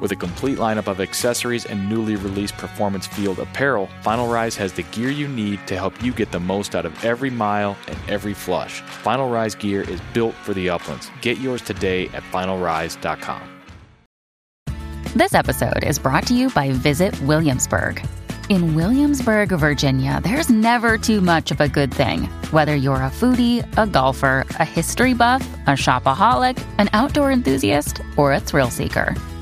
[0.00, 4.72] With a complete lineup of accessories and newly released performance field apparel, Final Rise has
[4.72, 7.98] the gear you need to help you get the most out of every mile and
[8.08, 8.80] every flush.
[8.80, 11.10] Final Rise gear is built for the uplands.
[11.20, 13.42] Get yours today at finalrise.com.
[15.14, 18.02] This episode is brought to you by Visit Williamsburg.
[18.48, 22.24] In Williamsburg, Virginia, there's never too much of a good thing.
[22.50, 28.32] Whether you're a foodie, a golfer, a history buff, a shopaholic, an outdoor enthusiast, or
[28.32, 29.14] a thrill seeker,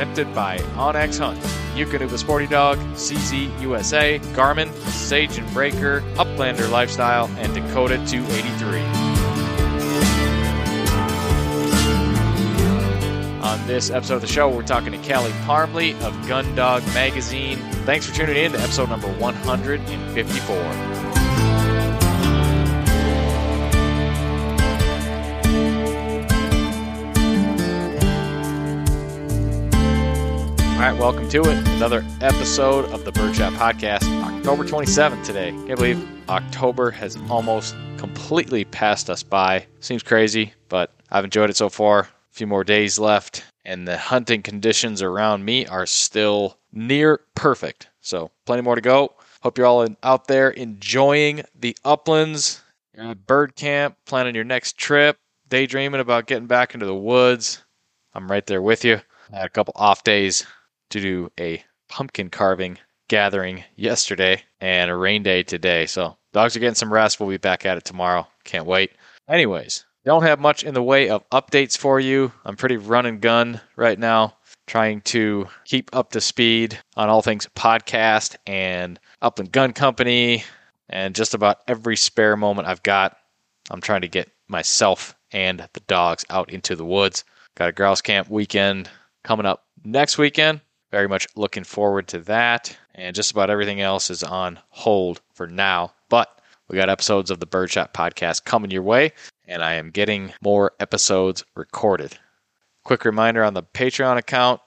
[0.00, 1.38] presented by onX Hunt.
[2.08, 8.80] The Sporty Dog, CZ USA, Garmin, Sage and Braker, Uplander Lifestyle, and Dakota 283.
[13.42, 17.58] On this episode of the show, we're talking to Callie Parmley of Gundog Magazine.
[17.84, 20.99] Thanks for tuning in to episode number 154.
[30.80, 31.68] Right, welcome to it.
[31.68, 34.02] Another episode of the Birdshot Podcast.
[34.22, 35.50] October 27th today.
[35.50, 39.66] Can't believe October has almost completely passed us by.
[39.80, 42.00] Seems crazy, but I've enjoyed it so far.
[42.00, 47.90] A few more days left, and the hunting conditions around me are still near perfect.
[48.00, 49.12] So, plenty more to go.
[49.42, 52.62] Hope you're all in, out there enjoying the uplands.
[52.96, 55.18] You're at bird camp, planning your next trip,
[55.50, 57.62] daydreaming about getting back into the woods.
[58.14, 58.98] I'm right there with you.
[59.30, 60.46] I had a couple off days
[60.90, 62.78] to do a pumpkin carving
[63.08, 65.86] gathering yesterday and a rain day today.
[65.86, 67.18] So dogs are getting some rest.
[67.18, 68.26] We'll be back at it tomorrow.
[68.44, 68.92] Can't wait.
[69.28, 72.32] Anyways, don't have much in the way of updates for you.
[72.44, 74.36] I'm pretty run and gun right now,
[74.66, 80.44] trying to keep up to speed on all things podcast and Upland Gun Company
[80.88, 83.16] and just about every spare moment I've got.
[83.70, 87.24] I'm trying to get myself and the dogs out into the woods.
[87.56, 88.88] Got a grouse camp weekend
[89.22, 90.60] coming up next weekend.
[90.90, 92.76] Very much looking forward to that.
[92.94, 95.92] And just about everything else is on hold for now.
[96.08, 99.12] But we got episodes of the Birdshot podcast coming your way,
[99.46, 102.16] and I am getting more episodes recorded.
[102.84, 104.60] Quick reminder on the Patreon account,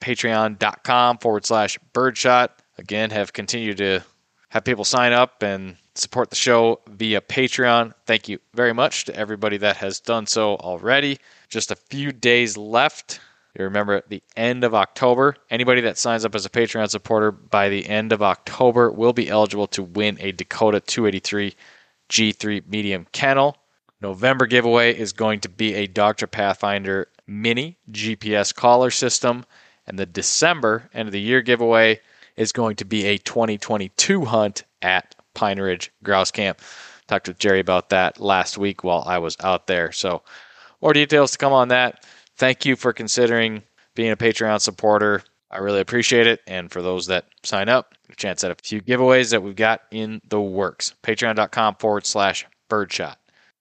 [0.00, 2.50] patreon.com forward slash birdshot.
[2.78, 4.00] Again, have continued to
[4.50, 7.92] have people sign up and support the show via Patreon.
[8.04, 11.18] Thank you very much to everybody that has done so already.
[11.48, 13.20] Just a few days left
[13.58, 17.30] you remember at the end of October, anybody that signs up as a Patreon supporter
[17.32, 21.54] by the end of October will be eligible to win a Dakota 283
[22.10, 23.56] G3 medium kennel.
[24.02, 29.46] November giveaway is going to be a Dogtra Pathfinder mini GPS collar system.
[29.86, 32.00] And the December end of the year giveaway
[32.36, 36.60] is going to be a 2022 hunt at Pine Ridge Grouse Camp.
[37.06, 39.92] Talked with Jerry about that last week while I was out there.
[39.92, 40.22] So,
[40.82, 42.04] more details to come on that
[42.36, 43.62] thank you for considering
[43.94, 45.22] being a Patreon supporter.
[45.50, 46.40] I really appreciate it.
[46.46, 49.82] And for those that sign up, a chance at a few giveaways that we've got
[49.90, 50.94] in the works.
[51.02, 53.18] Patreon.com forward slash birdshot.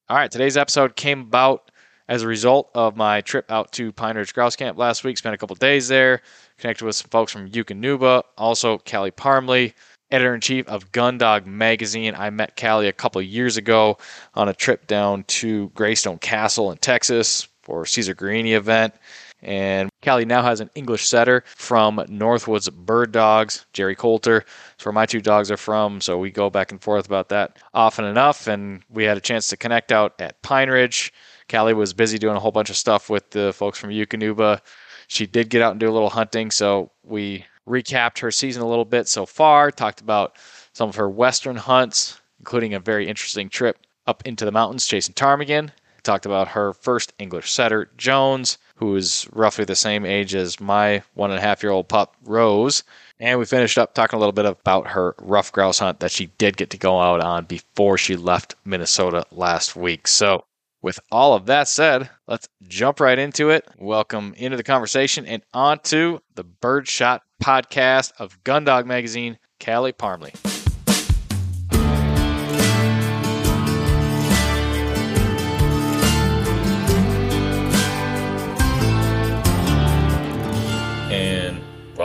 [0.09, 1.71] All right, today's episode came about
[2.07, 5.33] As a result of my trip out to Pine Ridge Grouse Camp last week, spent
[5.33, 6.21] a couple days there,
[6.59, 9.73] connected with some folks from Eukanuba, also Callie Parmley,
[10.11, 12.13] editor in chief of Gundog Magazine.
[12.15, 13.97] I met Callie a couple years ago
[14.35, 18.93] on a trip down to Greystone Castle in Texas for Caesar Guerini event.
[19.41, 24.45] And Callie now has an English setter from Northwoods Bird Dogs, Jerry Coulter.
[24.75, 27.57] It's where my two dogs are from, so we go back and forth about that
[27.73, 28.47] often enough.
[28.47, 31.11] And we had a chance to connect out at Pine Ridge.
[31.49, 34.61] Callie was busy doing a whole bunch of stuff with the folks from Eukanuba.
[35.07, 38.67] She did get out and do a little hunting, so we recapped her season a
[38.67, 40.37] little bit so far, talked about
[40.73, 43.77] some of her western hunts, including a very interesting trip
[44.07, 45.71] up into the mountains chasing ptarmigan.
[46.05, 51.01] Talked about her first English setter, Jones, who is roughly the same age as my
[51.15, 52.83] one and a half year old pup, Rose.
[53.19, 56.27] And we finished up talking a little bit about her ruffed grouse hunt that she
[56.37, 60.07] did get to go out on before she left Minnesota last week.
[60.07, 60.45] So,
[60.83, 63.67] with all of that said, let's jump right into it.
[63.79, 70.33] Welcome into the conversation and on to the Birdshot podcast of Gundog Magazine, Callie Parmley.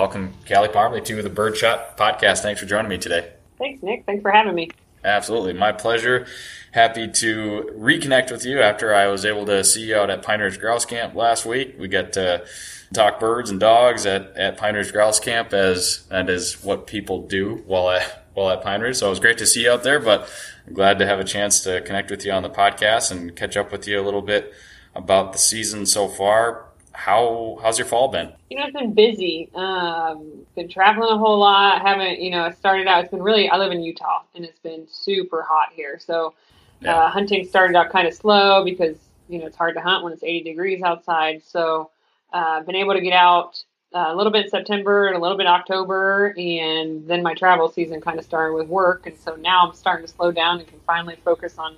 [0.00, 2.40] Welcome, Callie Parmley, to the Birdshot podcast.
[2.40, 3.32] Thanks for joining me today.
[3.58, 4.06] Thanks, Nick.
[4.06, 4.70] Thanks for having me.
[5.04, 5.52] Absolutely.
[5.52, 6.26] My pleasure.
[6.72, 10.40] Happy to reconnect with you after I was able to see you out at Pine
[10.40, 11.74] Ridge Grouse Camp last week.
[11.78, 12.46] We got to
[12.94, 17.26] talk birds and dogs at, at Pine Ridge Grouse Camp as that is what people
[17.26, 18.96] do while at while at Pine Ridge.
[18.96, 20.30] So it was great to see you out there, but
[20.66, 23.54] I'm glad to have a chance to connect with you on the podcast and catch
[23.54, 24.54] up with you a little bit
[24.94, 26.69] about the season so far.
[27.00, 28.30] How how's your fall been?
[28.50, 29.48] You know, it's been busy.
[29.54, 31.80] Um, been traveling a whole lot.
[31.80, 32.50] Haven't you know?
[32.50, 33.02] Started out.
[33.02, 33.48] It's been really.
[33.48, 35.98] I live in Utah, and it's been super hot here.
[35.98, 36.34] So
[36.82, 36.94] yeah.
[36.94, 38.98] uh, hunting started out kind of slow because
[39.30, 41.42] you know it's hard to hunt when it's 80 degrees outside.
[41.42, 41.90] So
[42.34, 43.64] uh, been able to get out
[43.94, 47.32] uh, a little bit in September and a little bit in October, and then my
[47.32, 50.58] travel season kind of started with work, and so now I'm starting to slow down
[50.58, 51.76] and can finally focus on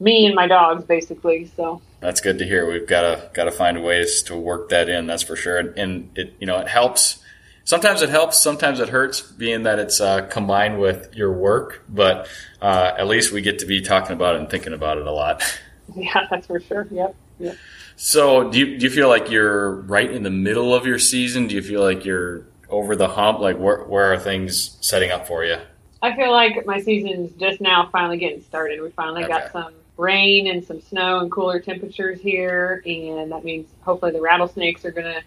[0.00, 1.46] me and my dogs basically.
[1.56, 2.68] So that's good to hear.
[2.70, 5.06] We've got to got to find ways to work that in.
[5.06, 5.58] That's for sure.
[5.58, 7.22] And, and it you know it helps.
[7.64, 8.38] Sometimes it helps.
[8.38, 11.84] Sometimes it hurts, being that it's uh, combined with your work.
[11.88, 12.26] But
[12.60, 15.12] uh, at least we get to be talking about it and thinking about it a
[15.12, 15.42] lot.
[15.96, 16.86] Yeah, that's for sure.
[16.88, 17.16] Yep.
[17.40, 17.56] Yep.
[17.96, 21.48] So do you do you feel like you're right in the middle of your season?
[21.48, 23.40] Do you feel like you're over the hump?
[23.40, 25.56] Like where where are things setting up for you?
[26.00, 28.80] I feel like my season's just now finally getting started.
[28.80, 29.32] We finally okay.
[29.32, 34.20] got some rain and some snow and cooler temperatures here, and that means hopefully the
[34.20, 35.22] rattlesnakes are to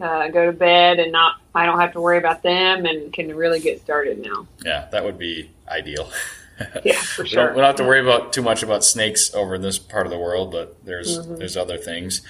[0.00, 1.40] uh, go to bed and not.
[1.54, 4.46] I don't have to worry about them and can really get started now.
[4.64, 6.10] Yeah, that would be ideal.
[6.84, 7.42] yeah, for sure.
[7.42, 9.78] we, don't, we don't have to worry about too much about snakes over in this
[9.78, 11.36] part of the world, but there's mm-hmm.
[11.36, 12.22] there's other things.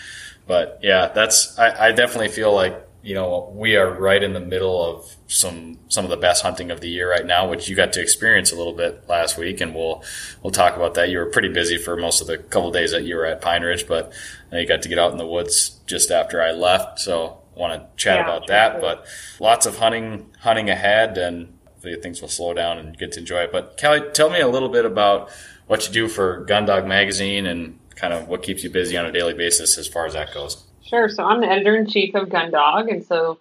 [0.46, 4.40] But yeah, that's I, I definitely feel like you know, we are right in the
[4.40, 7.76] middle of some some of the best hunting of the year right now, which you
[7.76, 10.02] got to experience a little bit last week, and we'll
[10.42, 11.10] we'll talk about that.
[11.10, 13.42] You were pretty busy for most of the couple of days that you were at
[13.42, 14.10] Pine Ridge, but
[14.50, 18.02] you got to get out in the woods just after I left, so want to
[18.02, 18.80] chat yeah, about that.
[18.80, 19.04] But
[19.38, 23.52] lots of hunting hunting ahead, and things will slow down and get to enjoy it.
[23.52, 25.30] But Callie, tell me a little bit about
[25.66, 29.12] what you do for Gundog Magazine and kind of what keeps you busy on a
[29.12, 30.64] daily basis as far as that goes.
[30.94, 31.08] Sure.
[31.08, 33.40] So I'm the editor in chief of Gundog, and so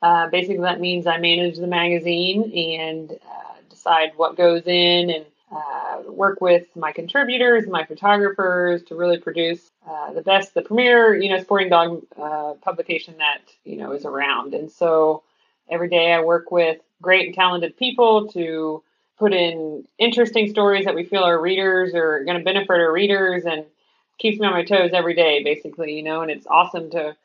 [0.00, 5.26] uh, basically that means I manage the magazine and uh, decide what goes in and
[5.52, 11.14] uh, work with my contributors, my photographers to really produce uh, the best, the premier,
[11.14, 14.54] you know, sporting dog uh, publication that you know is around.
[14.54, 15.24] And so
[15.68, 18.82] every day I work with great and talented people to
[19.18, 23.44] put in interesting stories that we feel our readers are going to benefit our readers
[23.44, 23.66] and
[24.18, 27.16] keeps me on my toes every day, basically, you know, and it's awesome to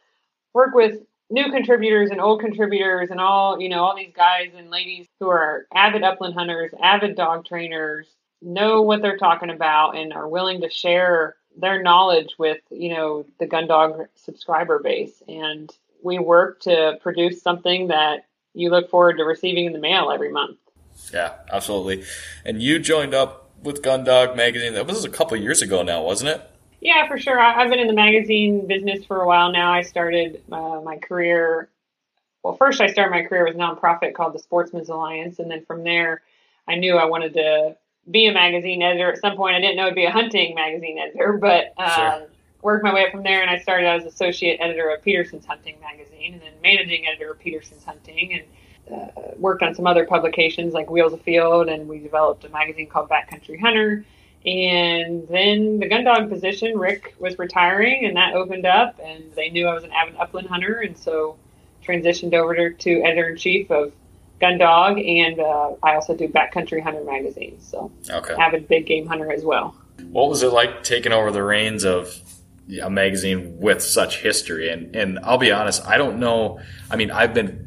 [0.54, 4.70] work with new contributors and old contributors and all, you know, all these guys and
[4.70, 8.08] ladies who are avid upland hunters, avid dog trainers,
[8.42, 13.26] know what they're talking about and are willing to share their knowledge with, you know,
[13.40, 15.22] the gun dog subscriber base.
[15.28, 15.70] And
[16.04, 20.32] we work to produce something that you look forward to receiving in the mail every
[20.32, 20.58] month.
[21.14, 22.06] Yeah, absolutely.
[22.46, 24.74] And you joined up with Gundog magazine.
[24.74, 26.49] That was a couple years ago now, wasn't it?
[26.82, 27.40] Yeah, for sure.
[27.40, 29.72] I, have been in the magazine business for a while now.
[29.74, 31.70] I started uh, my career.
[32.44, 35.66] Well, first I started my career with a nonprofit called the Sportsman's Alliance, and then
[35.66, 36.22] from there,
[36.68, 37.76] I knew I wanted to
[38.10, 39.12] be a magazine editor.
[39.12, 42.28] At some point, I didn't know it'd be a hunting magazine editor, but um, sure.
[42.62, 45.78] worked my way up from there, and I started as associate editor of Petersen's Hunting
[45.82, 48.42] magazine, and then managing editor of Petersen's Hunting,
[48.90, 52.50] and uh, worked on some other publications like Wheels of Field, and we developed a
[52.50, 54.06] magazine called Backcountry Hunter
[54.46, 59.50] And then the gun dog position, Rick was retiring, and that opened up, and they
[59.50, 61.36] knew I was an avid upland hunter, and so
[61.86, 63.92] transitioned over to, to editor in chief of
[64.40, 68.34] Gun Dog, and uh, I also do Backcountry Hunter magazine, so Okay.
[68.36, 69.76] avid big game hunter as well.
[70.12, 72.16] What was it like taking over the reins of
[72.82, 74.70] a magazine with such history?
[74.70, 76.62] And and I'll be honest, I don't know.
[76.90, 77.66] I mean, I've been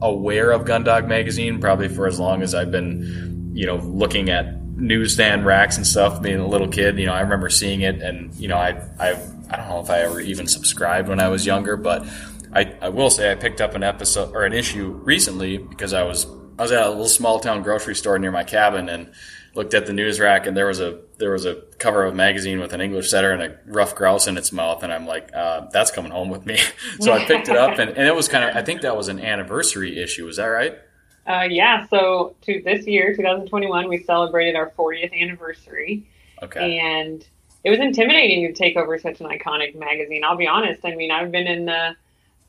[0.00, 4.54] aware of Gundog magazine probably for as long as I've been, you know, looking at
[4.76, 6.22] newsstand racks and stuff.
[6.22, 9.10] Being a little kid, you know, I remember seeing it, and you know, I I
[9.50, 12.06] I don't know if I ever even subscribed when I was younger, but
[12.52, 16.02] I I will say I picked up an episode or an issue recently because I
[16.02, 16.26] was
[16.58, 19.12] I was at a little small town grocery store near my cabin and
[19.54, 22.16] looked at the news rack and there was a there was a cover of a
[22.16, 25.34] magazine with an English setter and a rough grouse in its mouth and I'm like
[25.34, 26.58] uh, that's coming home with me
[27.00, 29.08] so I picked it up and, and it was kind of I think that was
[29.08, 30.78] an anniversary issue is that right
[31.26, 36.04] Uh, yeah, so to this year, 2021, we celebrated our 40th anniversary,
[36.42, 37.26] okay and
[37.64, 40.24] it was intimidating to take over such an iconic magazine.
[40.24, 40.84] I'll be honest.
[40.84, 41.96] I mean, I've been in the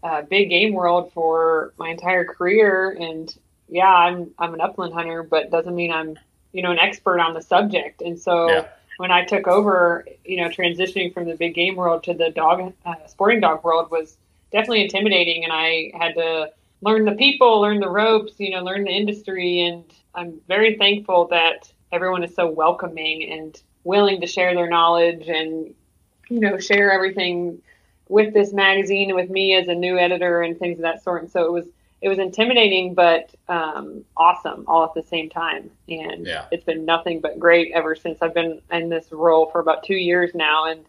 [0.01, 3.33] uh, big game world for my entire career, and
[3.69, 6.17] yeah, I'm I'm an upland hunter, but doesn't mean I'm
[6.51, 8.01] you know an expert on the subject.
[8.01, 8.67] And so Yeah.
[8.97, 12.73] when I took over, you know, transitioning from the big game world to the dog
[12.85, 14.17] uh, sporting dog world was
[14.51, 16.51] definitely intimidating, and I had to
[16.83, 19.61] learn the people, learn the ropes, you know, learn the industry.
[19.61, 25.27] And I'm very thankful that everyone is so welcoming and willing to share their knowledge
[25.27, 25.73] and,
[26.29, 27.61] you know, share everything
[28.09, 31.23] with this magazine and with me as a new editor and things of that sort.
[31.23, 31.65] And so it was,
[32.01, 35.71] it was intimidating, but um, awesome all at the same time.
[35.87, 36.45] And Yeah.
[36.51, 39.95] it's been nothing but great ever since I've been in this role for about two
[39.95, 40.65] years now.
[40.65, 40.83] And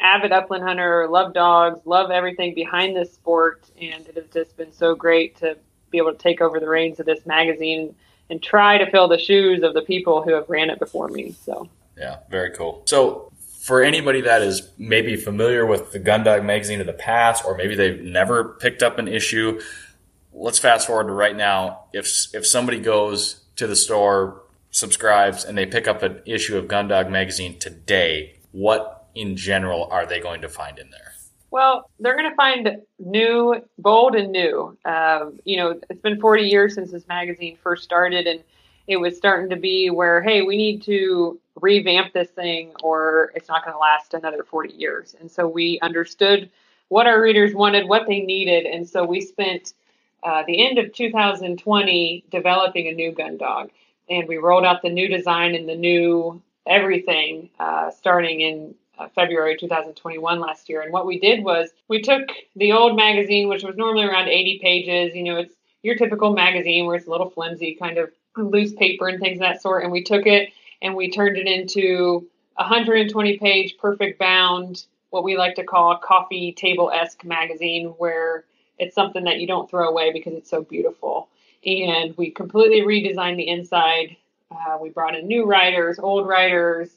[0.00, 4.72] avid upland hunter, love dogs, love everything behind this sport, and it has just been
[4.72, 5.56] so great to
[5.90, 7.94] be able to take over the reins of this magazine
[8.28, 11.34] and try to fill the shoes of the people who have ran it before me.
[11.44, 12.82] So Yeah, very cool.
[12.86, 17.56] So, for anybody that is maybe familiar with the Gundog magazine of the past, or
[17.56, 19.60] maybe they've never picked up an issue,
[20.32, 21.86] let's fast forward to right now.
[21.92, 26.66] If if somebody goes to the store, subscribes, and they pick up an issue of
[26.66, 31.12] Gundog magazine today, what in general are they going to find in there?
[31.50, 34.76] Well, they're going to find new, bold, and new.
[34.84, 38.42] Um, you know, it's been 40 years since this magazine first started, and
[38.86, 43.48] it was starting to be where, hey, we need to revamp this thing, or it's
[43.48, 45.16] not going to last another 40 years.
[45.18, 46.50] And so we understood
[46.88, 49.72] what our readers wanted, what they needed, and so we spent
[50.22, 53.70] uh, the end of 2020 developing a new gun dog,
[54.10, 59.08] and we rolled out the new design and the new everything uh, starting in uh,
[59.14, 60.82] February 2021 last year.
[60.82, 64.60] And what we did was we took the old magazine, which was normally around 80
[64.62, 65.14] pages.
[65.14, 69.08] You know, it's your typical magazine where it's a little flimsy, kind of loose paper
[69.08, 69.82] and things of that sort.
[69.82, 70.50] And we took it
[70.82, 72.26] and we turned it into
[72.58, 77.94] a 120 page, perfect bound, what we like to call a coffee table esque magazine,
[77.98, 78.44] where
[78.78, 81.28] it's something that you don't throw away because it's so beautiful.
[81.64, 84.16] And we completely redesigned the inside.
[84.50, 86.90] Uh, we brought in new writers, old writers,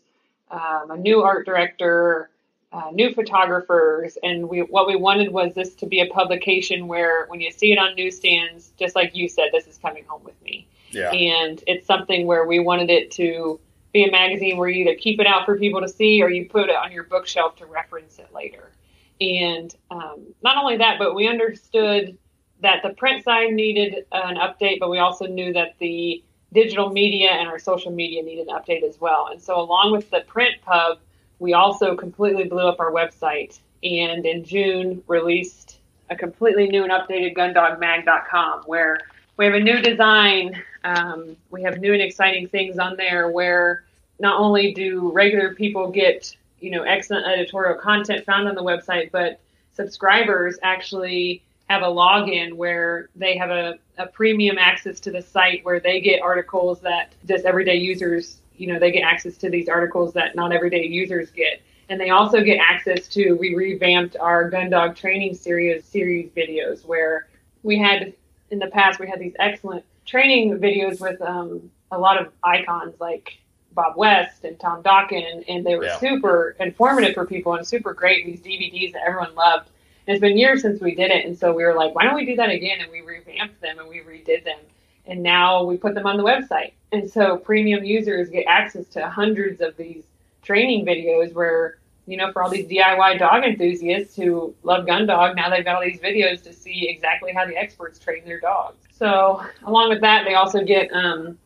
[0.52, 2.30] um, a new art director,
[2.72, 7.26] uh, new photographers, and we what we wanted was this to be a publication where
[7.28, 10.40] when you see it on newsstands, just like you said, this is coming home with
[10.44, 11.12] me, Yeah.
[11.12, 13.60] and it's something where we wanted it to
[13.92, 16.48] be a magazine where you either keep it out for people to see or you
[16.48, 18.72] put it on your bookshelf to reference it later.
[19.20, 22.18] And um, not only that, but we understood
[22.62, 27.32] that the print side needed an update, but we also knew that the digital media
[27.32, 29.30] and our social media need an update as well.
[29.32, 31.00] And so, along with the print pub,
[31.40, 35.80] we also completely blew up our website and in June released
[36.10, 39.00] a completely new and updated gundogmag.com where
[39.38, 40.62] we have a new design.
[40.84, 43.84] Um, we have new and exciting things on there where
[44.20, 49.12] not only do regular people get you know excellent editorial content found on the website,
[49.12, 49.40] but
[49.74, 55.64] subscribers actually have a login where they have a, a premium access to the site
[55.64, 59.70] where they get articles that just everyday users, you know, they get access to these
[59.70, 61.62] articles that not everyday users get.
[61.90, 66.86] And they also get access to, we revamped our gun dog training series, series videos
[66.86, 67.28] where
[67.62, 68.14] we had,
[68.50, 72.96] in the past, we had these excellent training videos with um, a lot of icons
[73.00, 73.38] like
[73.74, 76.00] Bob West and Tom Dokken, and, and they were Yeah.
[76.00, 78.26] super informative for people and super great.
[78.26, 79.70] These DVDs that everyone loved.
[80.08, 82.26] It's been years since we did it, and so we were like, why don't we
[82.26, 82.80] do that again?
[82.82, 84.60] And we revamped them and we redid them,
[85.06, 86.74] and now we put them on the website.
[86.92, 90.04] And so premium users get access to hundreds of these
[90.42, 91.78] training videos where
[92.10, 95.76] you know, for all these DIY dog enthusiasts who love gun dog, now they've got
[95.76, 98.78] all these videos to see exactly how the experts train their dogs.
[98.92, 101.38] So, along with that, they also get um,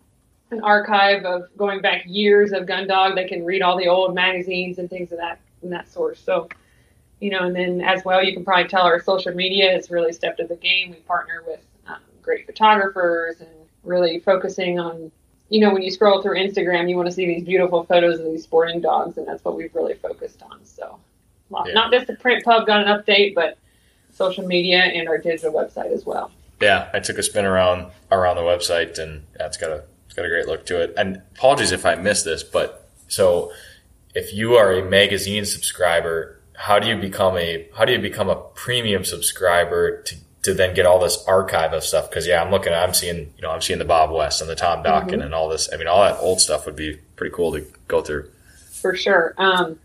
[0.52, 3.16] an archive of going back years of gun dog.
[3.16, 6.22] They can read all the old magazines and things of that and that source.
[6.22, 6.48] So,
[7.24, 10.12] you know, and then as well, you can probably tell our social media has really
[10.12, 10.90] stepped up the game.
[10.90, 13.50] We partner with um, great photographers and
[13.86, 15.10] really focusing on,
[15.48, 18.26] you know, when you scroll through Instagram, you want to see these beautiful photos of
[18.26, 20.66] these sporting dogs, and that's what we've really focused on.
[20.66, 21.00] So,
[21.50, 21.74] well, yeah.
[21.74, 23.58] not just the print pub got an update, but
[24.12, 26.30] social media and our digital website as well.
[26.62, 30.14] Yeah, I took a spin around around the website, and yeah, it's got a it's
[30.14, 30.94] got a great look to it.
[30.98, 33.54] And apologies if I missed this, but so
[34.14, 38.30] if you are a magazine subscriber, how do you become a how do you become
[38.30, 42.10] a premium subscriber to to then get all this archive of stuff?
[42.10, 44.56] Because yeah, I'm looking, I'm seeing you know I'm seeing the Bob West and the
[44.56, 45.22] Tom Dokken mm-hmm.
[45.22, 45.70] and all this.
[45.74, 48.30] I mean, all that old stuff would be pretty cool to go through.
[48.72, 49.34] For sure.
[49.38, 49.80] Um,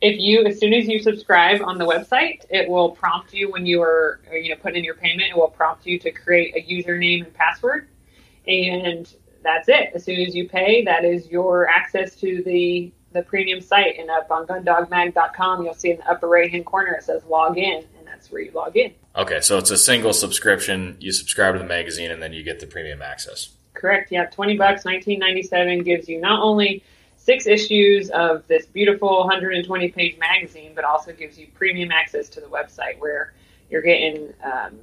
[0.00, 3.66] if you as soon as you subscribe on the website it will prompt you when
[3.66, 6.72] you are you know putting in your payment it will prompt you to create a
[6.72, 7.88] username and password
[8.46, 13.22] and that's it as soon as you pay that is your access to the the
[13.22, 17.02] premium site and up on gundogmag.com you'll see in the upper right hand corner it
[17.02, 20.96] says log in and that's where you log in okay so it's a single subscription
[21.00, 24.56] you subscribe to the magazine and then you get the premium access correct yeah 20
[24.56, 26.82] bucks 1997 gives you not only
[27.20, 32.40] six issues of this beautiful 120 page magazine, but also gives you premium access to
[32.40, 33.34] the website where
[33.70, 34.78] you're getting um,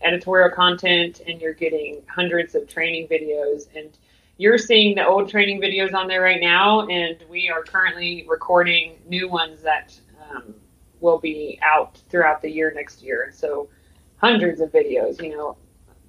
[0.00, 3.68] editorial content and you're getting hundreds of training videos.
[3.76, 3.90] And
[4.38, 8.98] you're seeing the old training videos on there right now, and we are currently recording
[9.06, 9.94] new ones that
[10.30, 10.54] um,
[11.00, 13.30] will be out throughout the year next year.
[13.34, 13.68] So,
[14.16, 15.56] hundreds of videos, you know,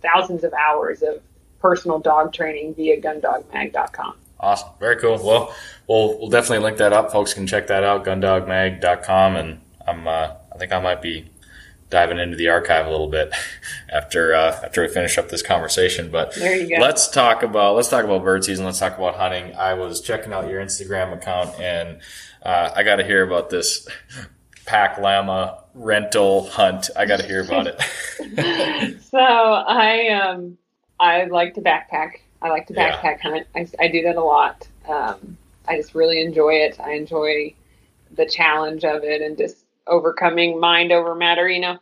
[0.02, 1.22] thousands of hours of
[1.60, 4.16] personal dog training via gundogmag.com.
[4.40, 4.70] Awesome.
[4.80, 5.18] Very cool.
[5.24, 5.56] Well,
[5.88, 7.12] we'll, we'll definitely link that up.
[7.12, 9.36] Folks can check that out, gundogmag.com.
[9.38, 11.30] And I'm, uh, I think I might be
[11.94, 13.34] diving into the archive a little bit
[13.90, 16.12] after, uh, after we finish up this conversation.
[16.12, 18.66] But let's talk about, let's talk about bird season.
[18.66, 19.56] Let's talk about hunting.
[19.56, 22.00] I was checking out your Instagram account and,
[22.42, 23.88] uh, I got to hear about this
[24.66, 26.90] pack llama rental hunt.
[26.96, 29.02] I got to hear about it.
[29.04, 30.58] so I, um,
[31.00, 33.32] I like to backpack I like to backpack yeah.
[33.32, 33.48] hunt.
[33.56, 34.68] I, I, do that a lot.
[34.88, 36.78] Um, I just really enjoy it.
[36.80, 37.56] I enjoy
[38.12, 41.78] the challenge of it and just overcoming mind over matter, you know.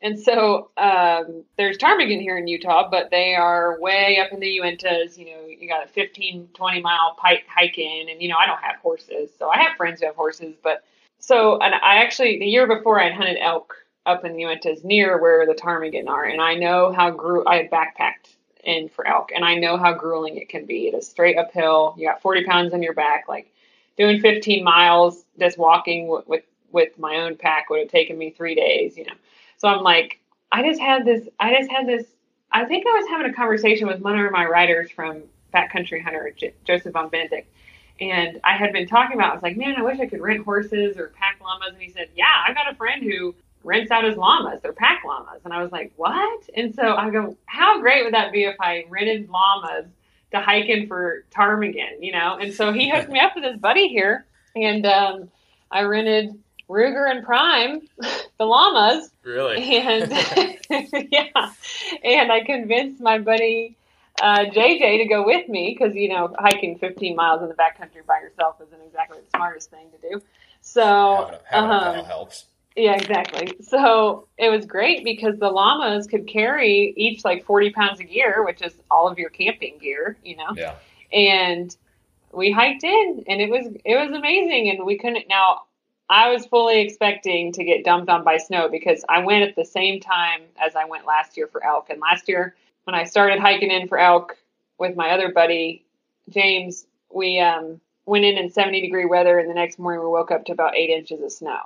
[0.00, 4.58] And so um, there's ptarmigan here in Utah, but they are way up in the
[4.58, 5.16] Uintas.
[5.16, 8.46] You know, you got a 15, 20 mile pike hike in, and you know I
[8.46, 10.56] don't have horses, so I have friends who have horses.
[10.62, 10.84] But
[11.20, 14.82] so, and I actually the year before I had hunted elk up in the Uintas
[14.82, 17.46] near where the ptarmigan are, and I know how grew.
[17.46, 18.34] I had backpacked
[18.64, 19.30] in for elk.
[19.34, 20.88] And I know how grueling it can be.
[20.88, 21.94] It is straight uphill.
[21.98, 23.28] You got 40 pounds on your back.
[23.28, 23.52] Like
[23.96, 28.30] doing 15 miles, just walking w- with with my own pack would have taken me
[28.30, 28.96] three days.
[28.96, 29.14] You know,
[29.56, 31.28] so I'm like, I just had this.
[31.38, 32.06] I just had this.
[32.50, 35.22] I think I was having a conversation with one of my writers from
[35.54, 37.48] Backcountry Hunter, J- Joseph von Benedikt.
[38.00, 40.44] And I had been talking about, I was like, man, I wish I could rent
[40.44, 41.72] horses or pack llamas.
[41.72, 44.60] And he said, yeah, I've got a friend who rents out his llamas.
[44.60, 45.42] They're pack llamas.
[45.44, 46.48] And I was like, what?
[46.56, 49.86] And so I go, how great would that be if I rented llamas
[50.32, 52.38] to hike in for ptarmigan, you know?
[52.40, 54.26] And so he hooked me up with his buddy here.
[54.56, 55.30] And um,
[55.70, 56.38] I rented
[56.72, 57.82] Ruger and Prime,
[58.38, 59.10] the llamas.
[59.22, 59.78] Really?
[59.78, 60.10] And
[61.12, 61.52] yeah.
[62.02, 63.76] And I convinced my buddy
[64.20, 68.04] uh, JJ to go with me because, you know, hiking 15 miles in the backcountry
[68.06, 70.22] by yourself isn't exactly the smartest thing to do.
[70.60, 73.54] So, having having um, helps yeah, exactly.
[73.60, 78.44] So it was great because the llamas could carry each like 40 pounds of gear,
[78.44, 80.52] which is all of your camping gear, you know?
[80.54, 80.74] Yeah.
[81.12, 81.74] And
[82.32, 84.70] we hiked in and it was, it was amazing.
[84.70, 85.62] And we couldn't, now
[86.12, 89.64] I was fully expecting to get dumped on by snow because I went at the
[89.64, 91.88] same time as I went last year for elk.
[91.88, 94.36] And last year when I started hiking in for elk
[94.78, 95.86] with my other buddy,
[96.28, 100.30] James, we, um, went in in 70 degree weather and the next morning we woke
[100.30, 101.60] up to about eight inches of snow.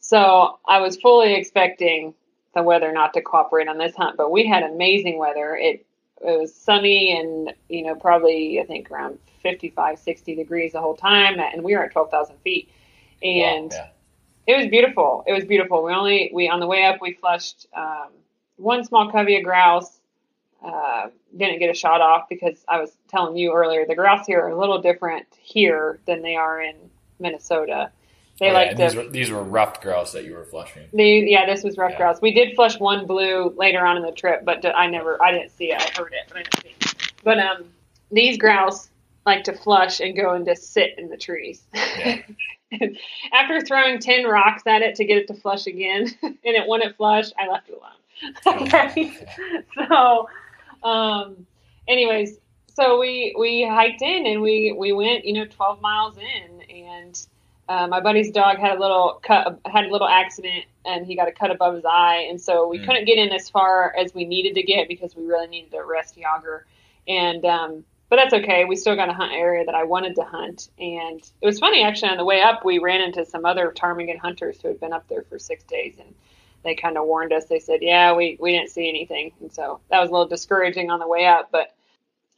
[0.00, 2.12] So I was fully expecting
[2.56, 5.54] the weather not to cooperate on this hunt, but we had amazing weather.
[5.54, 5.86] It
[6.20, 10.96] it was sunny and you know probably I think around 55, 60 degrees the whole
[10.96, 12.68] time, and we were at twelve thousand feet,
[13.22, 13.88] and yeah.
[14.46, 15.24] It was beautiful.
[15.26, 15.82] It was beautiful.
[15.82, 18.08] We only we on the way up we flushed um,
[18.56, 19.98] one small covey of grouse.
[20.64, 24.40] Uh, didn't get a shot off because I was telling you earlier the grouse here
[24.42, 26.76] are a little different here than they are in
[27.18, 27.90] Minnesota.
[28.38, 30.84] They oh, like yeah, these, were, these were ruffed grouse that you were flushing.
[30.92, 31.98] They, yeah, this was rough yeah.
[31.98, 32.20] grouse.
[32.20, 35.50] We did flush one blue later on in the trip, but I never, I didn't
[35.50, 35.80] see it.
[35.80, 37.12] I heard it, but I didn't see it.
[37.22, 37.64] But um,
[38.10, 38.88] these grouse
[39.26, 41.62] like to flush and go and just sit in the trees.
[41.72, 42.22] Yeah.
[43.32, 46.96] After throwing ten rocks at it to get it to flush again, and it wouldn't
[46.96, 48.62] flush, I left it alone.
[48.68, 49.12] okay,
[49.88, 50.28] so,
[50.84, 51.46] um,
[51.88, 52.38] anyways,
[52.74, 57.26] so we we hiked in and we we went you know 12 miles in and
[57.68, 61.28] uh, my buddy's dog had a little cut had a little accident and he got
[61.28, 62.86] a cut above his eye and so we Mm.
[62.86, 65.84] couldn't get in as far as we needed to get because we really needed to
[65.84, 66.64] rest Yager
[67.08, 70.22] and um, but that's okay we still got a hunt area that I wanted to
[70.24, 73.72] hunt and it was funny actually on the way up we ran into some other
[73.74, 76.14] ptarmigan hunters who had been up there for six days and
[76.62, 79.80] they kind of warned us they said yeah we, we didn't see anything and so
[79.90, 81.74] that was a little discouraging on the way up but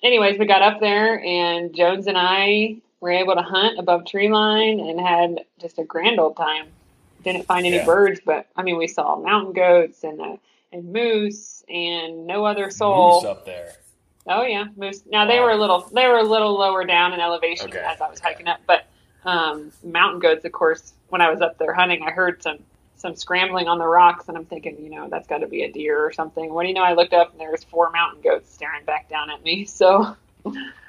[0.04, 4.28] anyways, we got up there, and Jones and I were able to hunt above tree
[4.28, 6.66] line and had just a grand old time.
[7.22, 7.84] Didn't find any Yeah.
[7.84, 10.36] birds, but I mean, we saw mountain goats and uh,
[10.72, 13.14] and moose and no other soul.
[13.14, 13.76] Moose up there.
[14.26, 15.02] Oh yeah, moose.
[15.10, 18.00] Now they were a little they were a little lower down in elevation Okay, as
[18.00, 18.86] I was hiking up, but
[19.24, 20.44] um, mountain goats.
[20.44, 22.58] Of course, when I was up there hunting, I heard some
[22.96, 25.70] some scrambling on the rocks, and I'm thinking, you know, that's got to be a
[25.70, 26.54] deer or something.
[26.54, 26.82] What do you know?
[26.82, 29.66] I looked up and there was four mountain goats staring back down at me.
[29.74, 30.16] So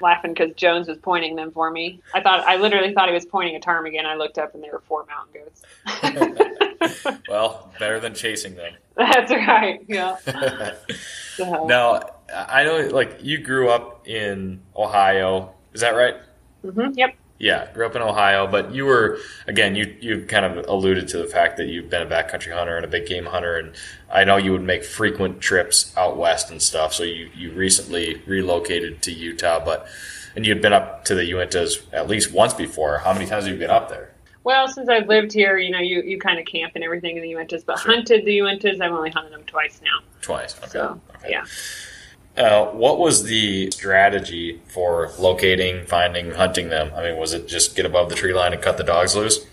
[0.00, 2.00] laughing because Jones was pointing them for me.
[2.14, 4.04] I thought I literally thought he was pointing a ptarmigan.
[4.04, 6.62] I looked up and there were four mountain goats.
[7.28, 8.72] well, better than chasing them.
[8.96, 9.80] that's right.
[9.88, 10.16] Yeah.
[11.36, 12.00] So, now,
[12.34, 15.52] I know, like, you grew up in Ohio.
[15.74, 16.14] Is that right?
[16.64, 17.14] mhm, Yep.
[17.38, 19.76] Yeah, grew up in Ohio, but you were again.
[19.76, 22.84] You you kind of alluded to the fact that you've been a backcountry hunter and
[22.86, 23.74] a big game hunter, and
[24.10, 26.94] I know you would make frequent trips out west and stuff.
[26.94, 29.86] So you you recently relocated to Utah, but
[30.34, 33.00] and you'd been up to the Uintas at least once before.
[33.00, 34.14] How many times have you been up there?
[34.46, 37.22] Well, since I've lived here, you know, you, you kind of camp and everything in
[37.24, 37.90] the Uintas, but Sure.
[37.90, 40.06] hunted the Uintas, I've only hunted them twice now.
[40.22, 40.56] Twice.
[40.58, 40.68] Okay.
[40.68, 41.30] So, okay.
[41.32, 41.44] yeah.
[42.36, 46.92] Uh, what was the strategy for locating, finding, hunting them?
[46.94, 49.44] I mean, was it just get above the tree line and cut the dogs loose?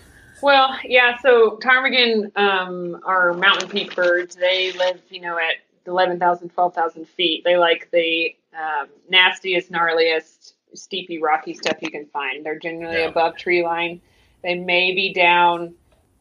[0.42, 4.36] Well, yeah, so ptarmigan um, are mountain peak birds.
[4.36, 5.54] They live, you know, at
[5.88, 7.42] 11,000, 12,000 feet.
[7.42, 12.46] They like the um, nastiest, gnarliest, steepy, rocky stuff you can find.
[12.46, 13.08] They're generally Yeah.
[13.08, 14.00] above tree line.
[14.44, 15.74] They may be down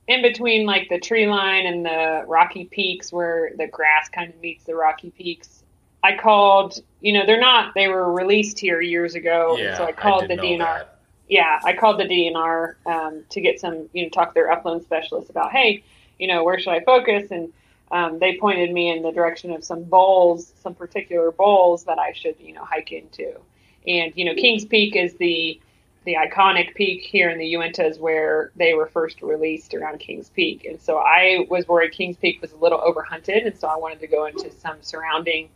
[0.07, 4.39] in between like the tree line and the rocky peaks where the grass kind of
[4.39, 5.61] meets the rocky peaks.
[6.03, 9.57] I called, you know, they're not, they were released here years ago.
[9.57, 10.99] yeah, so I called did the DNR that.
[11.27, 14.83] yeah, I called the DNR um, to get some, you know, talk to their upland
[14.83, 15.83] specialist about, hey,
[16.17, 17.29] you know, where should I focus?
[17.31, 17.53] And
[17.91, 22.13] um, they pointed me in the direction of some bowls, some particular bowls that I
[22.13, 23.39] should, you know, hike into.
[23.85, 25.59] And you know, Kings Peak is the
[26.05, 30.65] the iconic peak here in the Uintas where they were first released around Kings Peak.
[30.65, 33.99] And so I was worried Kings Peak was a little overhunted, and so I wanted
[34.01, 35.49] to go into some surrounding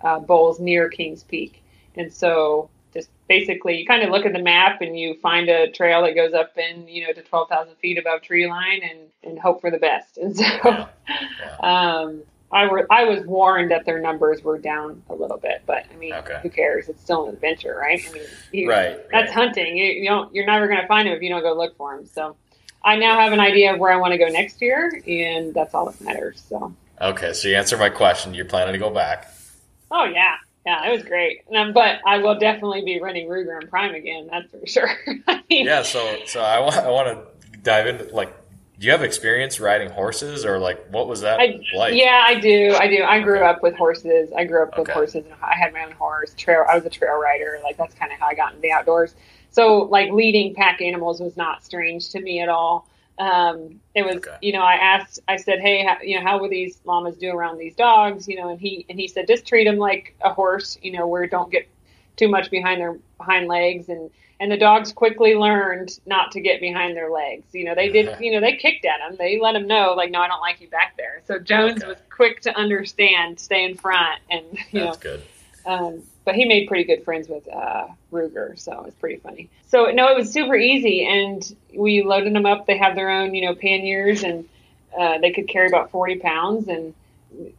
[0.00, 1.62] uh, bowls near Kings Peak.
[1.96, 5.70] And so just basically you kind of look at the map and you find a
[5.70, 9.38] trail that goes up in you know to 12,000 feet above tree line and and
[9.38, 10.44] hope for the best and so
[11.40, 15.62] Yeah, um I were I was warned that their numbers were down a little bit
[15.66, 16.38] but I mean Okay.
[16.42, 19.34] who cares it's still an adventure right I mean you, Right, that's right.
[19.34, 21.76] hunting you, you don't you're never going to find them if you don't go look
[21.76, 22.36] for them so
[22.84, 25.72] I now have an idea of where I want to go next year and that's
[25.74, 28.32] all that matters so Okay, so you answered my question.
[28.32, 29.32] You're planning to go back.
[29.90, 31.40] Oh yeah, yeah, it was great.
[31.56, 34.28] Um, but I will definitely be running Ruger and Prime again.
[34.30, 34.88] That's for sure.
[35.26, 38.32] I mean, Yeah, so so I want I want to dive into like,
[38.82, 41.94] do you have experience riding horses or like what was that I, like?
[41.94, 42.74] yeah, I do.
[42.76, 43.04] I do.
[43.04, 43.46] I grew Okay.
[43.46, 44.32] up with horses.
[44.36, 44.92] I grew up with Okay.
[44.92, 45.24] horses.
[45.24, 46.34] And I had my own horse.
[46.36, 46.66] Trail.
[46.68, 47.60] I was a trail rider.
[47.62, 49.14] Like that's kind of how I got into the outdoors.
[49.50, 52.88] So like leading pack animals was not strange to me at all.
[53.20, 54.34] Um, it was, Okay.
[54.40, 57.30] you know, I asked, I said, hey, how, you know, how will these llamas do
[57.30, 58.26] around these dogs?
[58.26, 60.76] You know, and he and he said, just treat them like a horse.
[60.82, 61.68] You know, where don't get
[62.16, 64.10] too much behind their hind legs and
[64.42, 67.44] and the dogs quickly learned not to get behind their legs.
[67.52, 68.16] You know, they did.
[68.18, 69.16] You know, they kicked at him.
[69.16, 71.22] They let him know, like, no, I don't like you back there.
[71.28, 71.86] So Jones Okay.
[71.86, 75.22] was quick to understand, stay in front, and you know, That's good.
[75.64, 79.48] um, but he made pretty good friends with uh, Ruger, so it was pretty funny.
[79.68, 82.66] So no, it was super easy, and we loaded them up.
[82.66, 84.44] They have their own, you know, panniers, and
[84.98, 86.94] uh, they could carry about forty pounds, and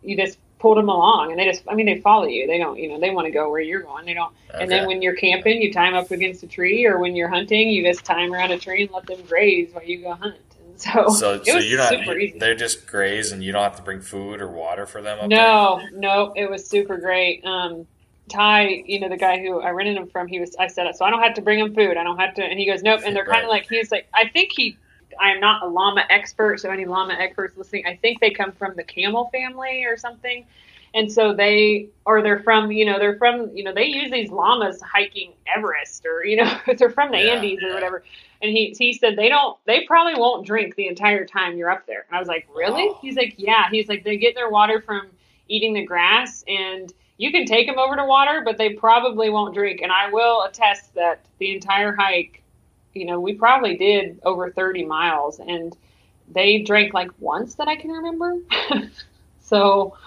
[0.03, 2.47] you just pulled them along, and they just, I mean, they follow you.
[2.47, 4.05] They don't, you know, they want to go where you're going.
[4.05, 4.33] They don't.
[4.53, 7.27] And then when you're camping, you tie them up against a tree, or when you're
[7.27, 10.13] hunting, you just tie them around a tree and let them graze while you go
[10.13, 10.37] hunt.
[10.65, 12.39] And so, So, it so was you're not super easy.
[12.39, 15.27] they're just graze and you don't have to bring food or water for them up
[15.27, 17.43] No, no, it was super great.
[17.43, 17.85] Um,
[18.29, 21.03] Ty, you know, the guy who I rented him from, he was, I said, so
[21.03, 21.97] I don't have to bring him food.
[21.97, 22.41] I don't have to.
[22.41, 23.01] And he goes, nope.
[23.05, 24.77] And they're kind of like, he's like, I think he,
[25.19, 26.59] I'm not a llama expert.
[26.59, 30.45] So any llama experts listening, I think they come from the camel family or something.
[30.95, 34.29] And so they, or they're from, you know, they're from, you know, they use these
[34.29, 38.03] llamas hiking Everest or, you know, they're from the Yeah, Andes or whatever.
[38.43, 41.87] And he, he said they don't, they probably won't drink the entire time you're up
[41.87, 42.05] there.
[42.07, 42.89] And I was like, really?
[42.89, 42.99] Wow.
[43.01, 43.69] He's like, yeah.
[43.71, 45.07] He's like, they get their water from
[45.47, 49.53] eating the grass and you can take them over to water, but they probably won't
[49.53, 49.81] drink.
[49.81, 52.42] And I will attest that the entire hike,
[52.93, 55.75] you know, we probably did over 30 miles and
[56.31, 58.37] they drank like once that I can remember.
[59.41, 59.97] so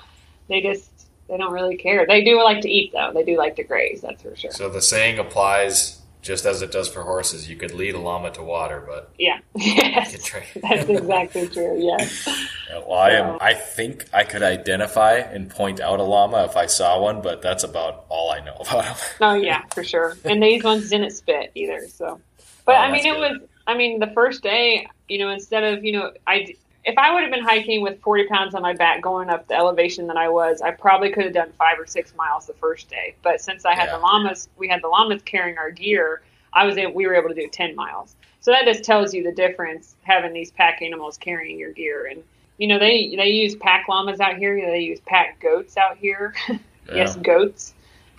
[0.49, 0.90] they just,
[1.29, 2.07] they don't really care.
[2.07, 3.12] They do like to eat though.
[3.12, 4.53] They do like to graze, that's for sure.
[4.53, 7.49] So the saying applies just as it does for horses.
[7.49, 10.31] You could lead a llama to water, but yeah, yes,
[10.62, 11.79] that's exactly true.
[11.79, 12.29] Yes.
[12.68, 13.38] Yeah, well, I am.
[13.40, 17.40] I think I could identify and point out a llama if I saw one, but
[17.42, 18.96] that's about all I know about them.
[19.20, 20.16] oh yeah, for sure.
[20.25, 21.87] And these ones didn't spit either.
[21.88, 22.20] So,
[22.66, 23.40] but oh, I mean, it good.
[23.40, 23.48] was.
[23.66, 26.55] I mean, the first day, you know, instead of you know, I
[26.87, 29.55] if I would have been hiking with 40 pounds on my back going up the
[29.55, 32.88] elevation that I was, I probably could have done five or six miles the first
[32.88, 33.16] day.
[33.22, 33.96] But since I had yeah.
[33.96, 36.22] the llamas, we had the llamas carrying our gear.
[36.52, 38.14] I was able, we were able to do 10 miles.
[38.40, 42.07] So that just tells you the difference having these pack animals carrying your gear.
[42.07, 42.22] And
[42.59, 44.55] you know they they use pack llamas out here.
[44.64, 46.35] They use pack goats out here.
[46.88, 46.98] Yeah.
[46.98, 47.74] yes, goats.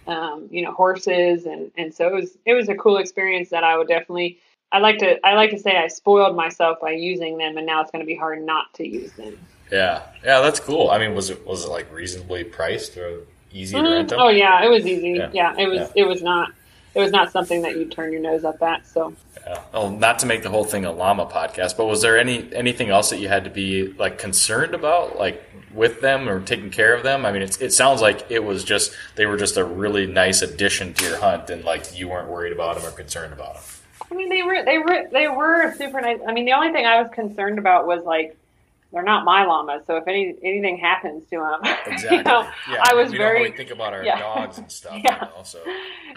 [0.07, 3.63] Um, you know horses, and and so it was it was a cool experience that
[3.63, 4.39] I would definitely
[4.71, 7.81] I like to I like to say I spoiled myself by using them, and now
[7.81, 9.37] it's going to be hard not to use them.
[9.71, 10.89] Yeah, yeah, that's cool.
[10.89, 13.85] I mean, was it was it like reasonably priced or easy mm-hmm.
[13.85, 14.19] to rent them?
[14.19, 15.11] Oh yeah, it was easy.
[15.11, 16.03] Yeah, yeah it was yeah.
[16.03, 16.51] it was not
[16.97, 18.87] it was not something that you'd turn your nose up at.
[18.87, 19.13] So.
[19.45, 19.61] Yeah.
[19.71, 22.89] Well, not to make the whole thing a llama podcast, but was there any anything
[22.89, 25.41] else that you had to be like concerned about, like
[25.73, 27.25] with them or taking care of them?
[27.25, 30.93] I mean, it sounds like it was just they were just a really nice addition
[30.95, 33.63] to your hunt, and like you weren't worried about them or concerned about them.
[34.11, 36.19] I mean, they were they were they were super nice.
[36.27, 38.35] I mean, the only thing I was concerned about was like
[38.91, 42.17] they're not my llamas, so if any anything happens to them, exactly.
[42.17, 44.19] you know, yeah, I was very think about our yeah.
[44.19, 44.99] dogs and stuff.
[45.03, 45.25] yeah.
[45.25, 45.61] You know, so.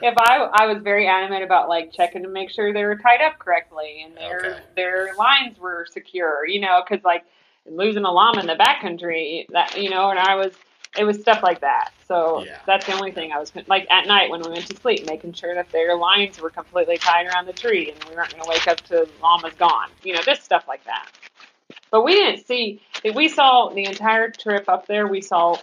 [0.02, 3.20] If I I was very adamant about like checking to make sure they were tied
[3.22, 4.60] up correctly and their okay.
[4.76, 7.24] their lines were secure, you know, because like
[7.66, 10.52] losing a llama in the backcountry, that you know, and I was
[10.98, 11.90] it was stuff like that.
[12.06, 12.58] So yeah.
[12.66, 15.32] that's the only thing I was like at night when we went to sleep, making
[15.34, 18.48] sure that their lines were completely tied around the tree and we weren't going to
[18.48, 19.88] wake up to llama's gone.
[20.02, 21.08] You know, just stuff like that.
[21.90, 22.80] But we didn't see.
[23.14, 25.06] We saw the entire trip up there.
[25.06, 25.56] We saw.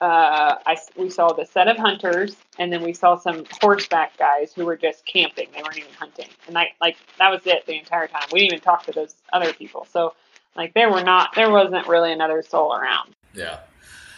[0.00, 4.52] Uh, I, we saw the set of hunters, and then we saw some horseback guys
[4.52, 5.46] who were just camping.
[5.54, 8.24] They weren't even hunting, and I like that was it the entire time.
[8.32, 9.86] We didn't even talk to those other people.
[9.92, 10.14] So,
[10.56, 13.14] like, there were not, there wasn't really another soul around.
[13.32, 13.60] Yeah.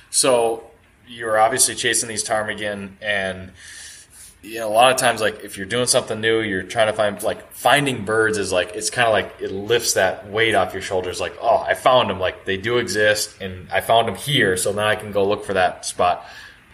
[0.09, 0.71] So
[1.07, 3.53] you were obviously chasing these ptarmigan, and
[4.45, 6.93] you know, a lot of times, like if you're doing something new, you're trying to
[6.93, 10.75] find like finding birds is like it's kind of like it lifts that weight off
[10.75, 11.21] your shoulders.
[11.21, 12.21] Like, oh, I found them.
[12.21, 15.45] Like they do exist, and I found them here, so now I can go look
[15.45, 16.27] for that spot.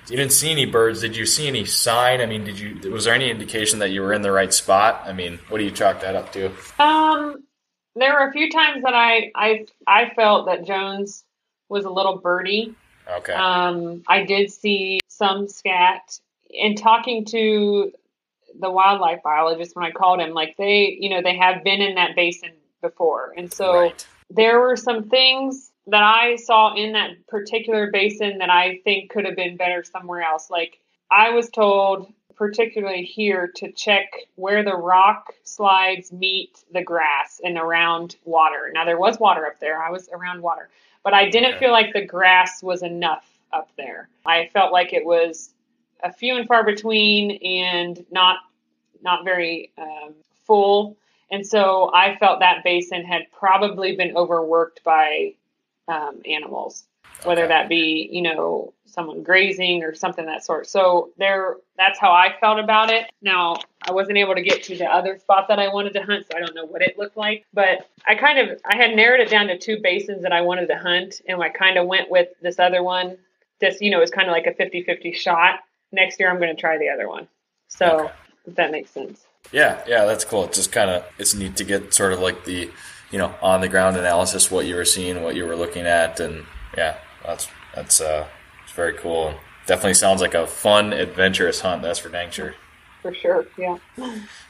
[0.09, 1.01] You didn't see any birds.
[1.01, 2.21] Did you see any sign?
[2.21, 2.91] I mean, did you?
[2.91, 5.03] Was there any indication that you were in the right spot?
[5.05, 6.47] I mean, what do you chalk that up to?
[6.81, 7.45] Um,
[7.95, 11.25] there were a few times that I I I felt that Jones
[11.69, 12.75] was a little birdie.
[13.09, 13.33] Okay.
[13.33, 16.19] Um, I did see some scat
[16.53, 17.93] in talking to
[18.59, 21.95] the wildlife biologist when I called him, like they, you know, they have been in
[21.95, 23.33] that basin before.
[23.37, 24.07] And so right.
[24.29, 29.25] there were some things that I saw in that particular basin that I think could
[29.25, 30.51] have been better somewhere else.
[30.51, 30.79] Like
[31.11, 37.57] I was told, particularly here, to check where the rock slides meet the grass and
[37.59, 38.71] around water.
[38.73, 39.83] Now there was water up there.
[39.83, 40.71] I was around water,
[41.03, 44.09] but I didn't feel like the grass was enough up there.
[44.25, 45.51] I felt like it was
[46.03, 48.39] a few and far between and not
[49.03, 50.15] not very um,
[50.47, 50.97] full.
[51.31, 55.35] And so I felt that basin had probably been overworked by
[55.89, 56.85] um, animals,
[57.25, 60.67] whether that be you know someone grazing or something that sort.
[60.67, 63.11] So there, that's how I felt about it.
[63.23, 66.27] Now I wasn't able to get to the other spot that I wanted to hunt,
[66.31, 67.47] so I don't know what it looked like.
[67.53, 70.67] But I kind of I had narrowed it down to two basins that I wanted
[70.69, 73.17] to hunt, and I kind of went with this other one.
[73.61, 75.61] This you know is kind of like a 50-50 shot
[75.93, 77.29] next year I'm going to try the other one.
[77.69, 78.13] So okay.
[78.47, 79.27] if that makes sense.
[79.53, 80.45] Yeah, yeah, that's cool.
[80.45, 82.71] It's just kind of it's neat to get sort of like the
[83.11, 86.21] you know on the ground analysis, what you were seeing, what you were looking at,
[86.21, 86.45] and
[86.77, 88.27] yeah, that's that's uh,
[88.65, 89.35] it's very cool.
[89.67, 91.83] Definitely sounds like a fun, adventurous hunt.
[91.83, 92.55] That's for dang sure.
[93.03, 93.79] For sure, yeah.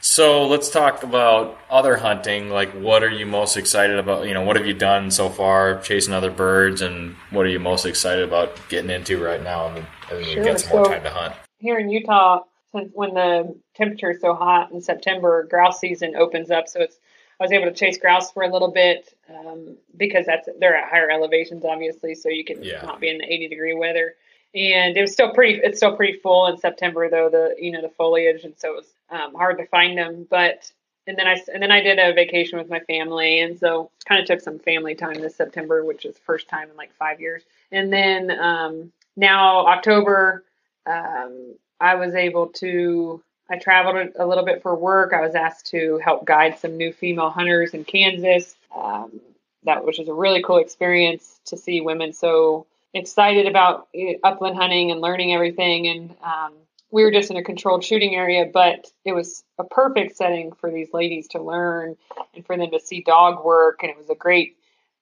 [0.01, 2.49] So let's talk about other hunting.
[2.49, 4.27] Like, what are you most excited about?
[4.27, 7.59] You know, what have you done so far chasing other birds, and what are you
[7.59, 9.67] most excited about getting into right now?
[9.67, 10.43] And and sure.
[10.43, 11.33] get some more so time to hunt.
[11.59, 16.51] Here in Utah, since when the temperature is so hot in September, grouse season opens
[16.51, 16.67] up.
[16.67, 16.97] So it's
[17.39, 20.89] I was able to chase grouse for a little bit um, because that's they're at
[20.89, 22.81] higher elevations, obviously, so you can yeah.
[22.83, 24.13] not be in the 80 degree weather.
[24.53, 25.59] And it was still pretty.
[25.63, 28.75] It's still pretty full in September, though the you know the foliage, and so it
[28.75, 30.27] was um, hard to find them.
[30.29, 30.71] But
[31.07, 34.21] and then I and then I did a vacation with my family, and so kind
[34.21, 37.43] of took some family time this September, which is first time in like five years.
[37.71, 40.43] And then um, now October
[40.85, 43.23] um, I was able to.
[43.49, 45.11] I traveled a little bit for work.
[45.11, 48.55] I was asked to help guide some new female hunters in Kansas.
[48.73, 49.19] Um,
[49.63, 54.55] that which was a really cool experience to see women so excited about eh, upland
[54.55, 55.87] hunting and learning everything.
[55.87, 56.53] And um,
[56.91, 60.71] we were just in a controlled shooting area, but it was a perfect setting for
[60.71, 61.95] these ladies to learn
[62.35, 63.79] and for them to see dog work.
[63.81, 64.57] And it was a great,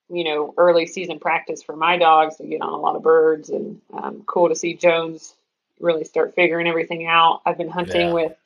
[0.08, 3.50] you know, early season practice for my dogs to get on a lot of birds
[3.50, 5.34] and um, cool to see Jones
[5.80, 7.40] really start figuring everything out.
[7.44, 8.12] I've been hunting yeah.
[8.12, 8.36] with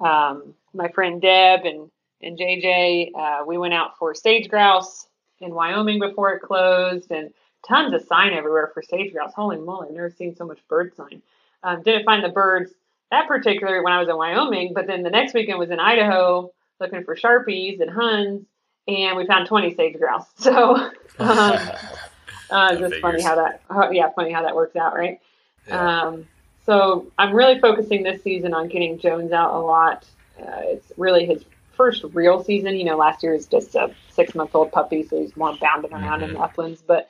[0.00, 3.12] um, my friend Deb and and JJ.
[3.14, 5.06] Uh, we went out for sage grouse
[5.40, 7.32] in Wyoming before it closed, and
[7.66, 9.32] tons of sign everywhere for sage grouse.
[9.34, 11.22] Holy moly, I've never seen so much bird sign.
[11.62, 12.72] Um, didn't find the birds
[13.10, 16.52] that particular when I was in Wyoming, but then the next weekend was in Idaho
[16.80, 18.44] looking for sharpies and huns,
[18.86, 20.26] and we found 20 sage grouse.
[20.38, 20.90] So, um,
[22.50, 23.00] uh, just figures.
[23.00, 25.20] funny how that, how, yeah, funny how that works out, right?
[25.66, 26.02] Yeah.
[26.02, 26.28] Um,
[26.64, 30.06] so I'm really focusing this season on getting Jones out a lot.
[30.38, 32.76] Uh, it's really his first real season.
[32.76, 35.92] You know, last year is just a six month old puppy, so he's more bounding
[35.92, 36.30] around mm-hmm.
[36.30, 36.82] in the uplands.
[36.86, 37.08] But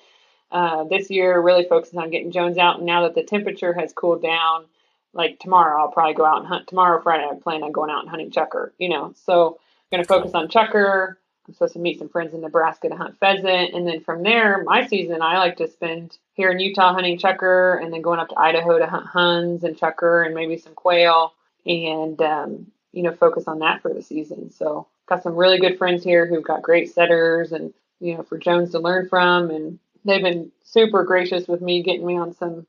[0.50, 2.78] uh, this year, really focuses on getting Jones out.
[2.78, 4.64] And now that the temperature has cooled down,
[5.12, 6.66] like tomorrow, I'll probably go out and hunt.
[6.68, 10.04] Tomorrow, Friday, I plan on going out and hunting chukar, You know, so I'm going
[10.04, 11.16] to focus on chukar.
[11.46, 14.62] I'm supposed to meet some friends in Nebraska to hunt pheasant, and then from there,
[14.64, 18.28] my season I like to spend here in Utah hunting chukar and then going up
[18.28, 21.32] to Idaho to hunt huns and chukar and maybe some quail,
[21.64, 24.50] and um, you know focus on that for the season.
[24.50, 28.36] So got some really good friends here who've got great setters, and you know for
[28.36, 32.66] Jones to learn from, and they've been super gracious with me getting me on some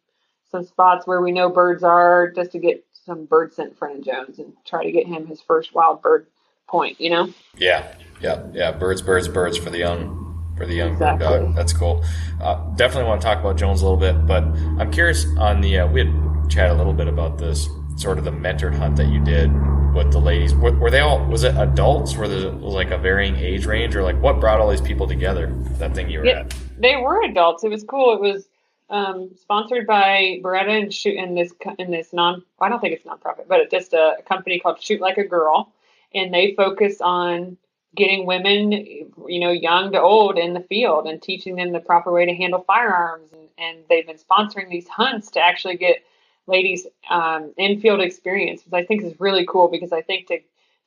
[0.51, 4.39] some spots where we know birds are just to get some bird scent front Jones
[4.39, 6.27] and try to get him his first wild bird
[6.67, 7.33] point, you know?
[7.57, 8.71] Yeah, yeah, yeah.
[8.71, 11.27] Birds, birds, birds for the young for the young exactly.
[11.27, 11.55] bird dog.
[11.55, 12.03] That's cool.
[12.41, 15.79] Uh, definitely want to talk about Jones a little bit, but I'm curious on the
[15.79, 19.07] uh, we had chat a little bit about this sort of the mentored hunt that
[19.07, 19.51] you did
[19.93, 20.53] with the ladies.
[20.53, 21.25] Were, were they all?
[21.25, 22.15] Was it adults?
[22.15, 25.07] Were there was like a varying age range, or like what brought all these people
[25.07, 25.53] together?
[25.77, 26.53] That thing you were at.
[26.79, 27.63] They were adults.
[27.63, 28.13] It was cool.
[28.13, 28.47] It was
[28.89, 32.43] um, sponsored by Beretta and shoot in this in this non.
[32.59, 35.71] I don't think it's nonprofit, but it's just a, company called Shoot Like a Girl,
[36.13, 37.57] and they focus on
[37.95, 42.11] getting women, you know, young to old in the field and teaching them the proper
[42.11, 43.29] way to handle firearms.
[43.31, 46.03] And, and they've been sponsoring these hunts to actually get
[46.47, 50.39] ladies um, in-field experience, which I think is really cool because I think to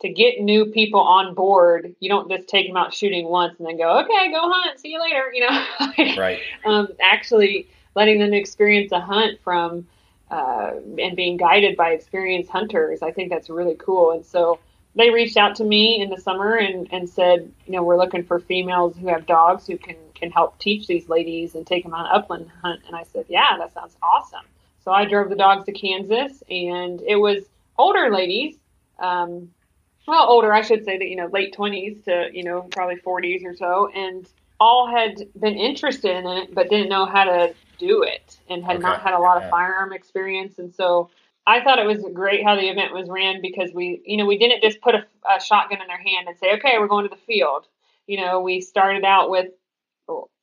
[0.02, 3.66] to get new people on board, you don't just take them out shooting once and
[3.66, 5.32] then go, okay, go hunt, see you later.
[5.32, 6.40] You know, right?
[6.64, 9.86] Um, actually, letting them experience a hunt from
[10.30, 14.12] uh, and being guided by experienced hunters, I think that's really cool.
[14.12, 14.58] And so
[14.94, 18.24] they reached out to me in the summer and, and said, you know, we're looking
[18.24, 21.92] for females who have dogs who can can help teach these ladies and take them
[21.92, 22.80] on an upland hunt.
[22.86, 24.44] And I said, yeah, that sounds awesome.
[24.84, 27.42] So I drove the dogs to Kansas, and it was
[27.76, 28.56] older ladies,
[29.00, 29.50] um,
[30.06, 33.42] well, older, I should say that you know, late twenties to you know, probably forties
[33.44, 34.28] or so, and
[34.60, 38.76] all had been interested in it, but didn't know how to do it, and had
[38.76, 38.82] okay.
[38.82, 41.10] not had a lot of firearm experience, and so.
[41.44, 44.38] I thought it was great how the event was ran because we, you know, we
[44.38, 47.08] didn't just put a, a shotgun in their hand and say, okay, we're going to
[47.08, 47.66] the field.
[48.06, 49.48] You know, we started out with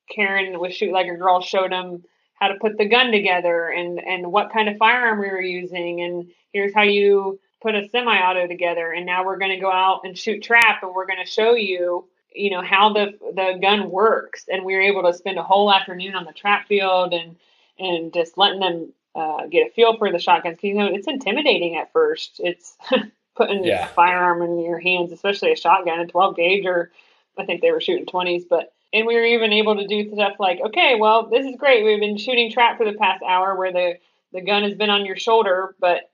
[0.10, 4.00] Karen with Shoot Like a Girl showed them how to put the gun together and
[4.00, 8.48] and what kind of firearm we were using and here's how you put a semi-auto
[8.48, 11.30] together and now we're going to go out and shoot trap and we're going to
[11.30, 15.38] show you you know how the the gun works and we were able to spend
[15.38, 17.36] a whole afternoon on the trap field and
[17.78, 21.08] and just letting them uh, get a feel for the shotguns Because you know it's
[21.08, 22.78] intimidating at first it's
[23.36, 23.86] putting yeah.
[23.86, 26.92] a firearm in your hands especially a shotgun a 12 gauge or
[27.38, 30.34] i think they were shooting 20s but and we were even able to do stuff
[30.40, 31.86] like, okay, well, this is great.
[31.86, 33.98] We've been shooting trap for the past hour where the,
[34.34, 36.09] the gun has been on your shoulder, but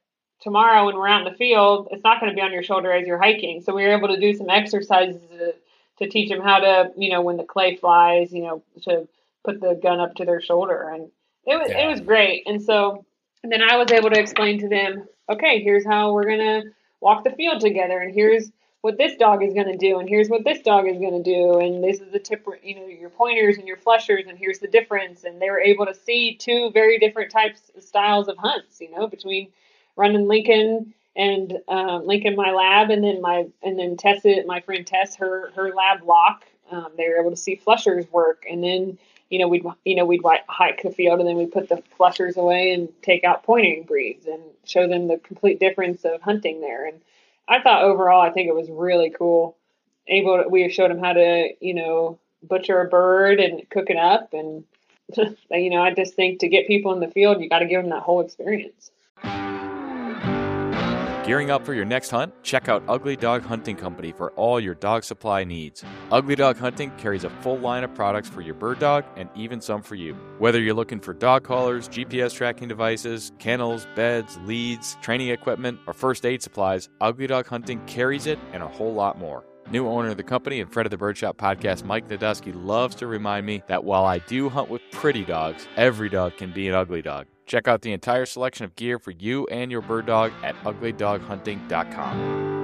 [0.46, 2.94] tomorrow when we're out in the field, it's not going to be on your shoulder
[2.94, 3.62] as you're hiking.
[3.62, 5.56] So we were able to do some exercises to,
[5.98, 9.08] to teach them how to, you know, when the clay flies, you know, to
[9.44, 10.88] put the gun up to their shoulder.
[10.94, 11.10] And
[11.48, 11.86] it was, yeah.
[11.86, 12.44] it was great.
[12.46, 13.04] And so
[13.42, 16.70] and then I was able to explain to them, okay, here's how we're going to
[17.02, 18.00] walk the field together.
[18.00, 18.52] And here's,
[18.86, 21.24] what this dog is going to do and here's what this dog is going to
[21.24, 24.60] do and this is the tip you know your pointers and your flushers and here's
[24.60, 28.38] the difference and they were able to see two very different types of styles of
[28.38, 29.48] hunts you know between
[29.96, 34.86] running lincoln and um, lincoln my lab and then my and then tessa my friend
[34.86, 38.98] tess her her lab lock um, they were able to see flushers work and then
[39.30, 42.38] you know we'd you know we'd hike the field and then we put the flushers
[42.38, 46.86] away and take out pointing breeds and show them the complete difference of hunting there
[46.86, 47.00] and
[47.48, 49.58] I thought overall, I think it was really cool.
[50.08, 53.98] Able, to, we showed them how to, you know, butcher a bird and cook it
[53.98, 54.64] up, and
[55.52, 57.82] you know, I just think to get people in the field, you got to give
[57.82, 58.92] them that whole experience.
[61.26, 62.32] Gearing up for your next hunt?
[62.44, 65.84] Check out Ugly Dog Hunting Company for all your dog supply needs.
[66.12, 69.60] Ugly Dog Hunting carries a full line of products for your bird dog and even
[69.60, 70.14] some for you.
[70.38, 75.94] Whether you're looking for dog collars, GPS tracking devices, kennels, beds, leads, training equipment, or
[75.94, 79.44] first aid supplies, Ugly Dog Hunting carries it and a whole lot more.
[79.72, 83.08] New owner of the company and friend of the Birdshot podcast, Mike Nadusky, loves to
[83.08, 86.76] remind me that while I do hunt with pretty dogs, every dog can be an
[86.76, 87.26] ugly dog.
[87.46, 92.55] Check out the entire selection of gear for you and your bird dog at uglydoghunting.com.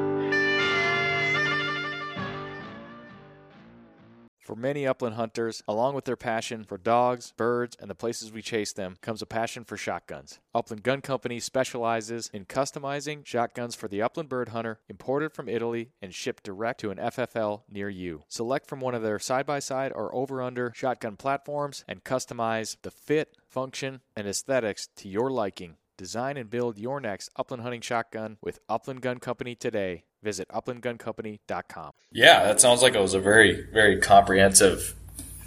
[4.52, 8.42] For many upland hunters, along with their passion for dogs, birds, and the places we
[8.42, 10.42] chase them, comes a passion for shotguns.
[10.54, 15.92] Upland Gun Company specializes in customizing shotguns for the upland bird hunter, imported from Italy
[16.02, 18.24] and shipped direct to an FFL near you.
[18.28, 22.76] Select from one of their side by side or over under shotgun platforms and customize
[22.82, 25.78] the fit, function, and aesthetics to your liking.
[26.02, 30.06] Design and build your next upland hunting shotgun with Upland Gun Company today.
[30.24, 31.92] Visit uplandguncompany.com.
[32.12, 34.96] Yeah, that sounds like it was a very, very comprehensive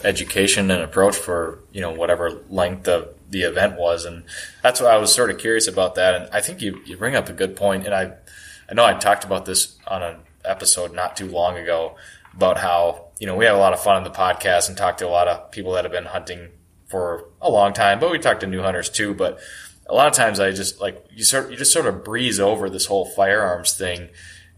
[0.04, 4.04] education and approach for, you know, whatever length of the event was.
[4.04, 4.22] And
[4.62, 6.14] that's why I was sort of curious about that.
[6.14, 7.84] And I think you, you bring up a good point.
[7.84, 8.12] And I,
[8.70, 11.96] I know I talked about this on an episode not too long ago
[12.32, 15.00] about how, you know, we had a lot of fun on the podcast and talked
[15.00, 16.50] to a lot of people that have been hunting
[16.86, 19.14] for a long time, but we talked to new hunters too.
[19.14, 19.40] But
[19.86, 22.70] a lot of times I just like, you sort, you just sort of breeze over
[22.70, 24.08] this whole firearms thing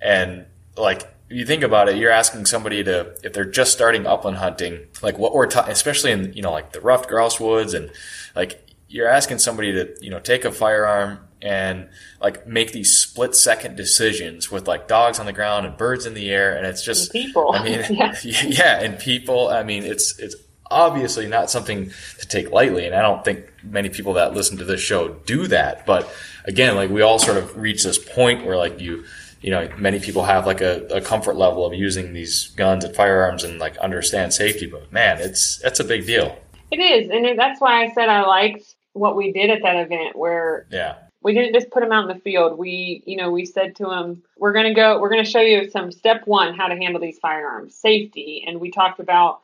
[0.00, 0.46] and
[0.76, 4.86] like you think about it, you're asking somebody to if they're just starting upland hunting,
[5.02, 7.90] like what we're talking, especially in you know like the ruffed grouse woods, and
[8.34, 11.88] like you're asking somebody to you know take a firearm and
[12.20, 16.14] like make these split second decisions with like dogs on the ground and birds in
[16.14, 17.52] the air, and it's just And people.
[17.52, 18.14] I mean, Yeah.
[18.22, 19.48] yeah, and people.
[19.48, 20.36] I mean, it's it's
[20.70, 24.64] obviously not something to take lightly, and I don't think many people that listen to
[24.64, 25.86] this show do that.
[25.86, 26.12] But
[26.44, 29.04] again, like we all sort of reach this point where like you
[29.40, 32.94] you know, many people have like a, a comfort level of using these guns and
[32.96, 36.36] firearms and like understand safety, but man, it's that's a big deal.
[36.70, 40.16] It is, and that's why I said I liked what we did at that event,
[40.16, 42.58] where Yeah, we didn't just put them out in the field.
[42.58, 44.98] We, you know, we said to them, "We're going to go.
[44.98, 48.60] We're going to show you some step one how to handle these firearms, safety." And
[48.60, 49.42] we talked about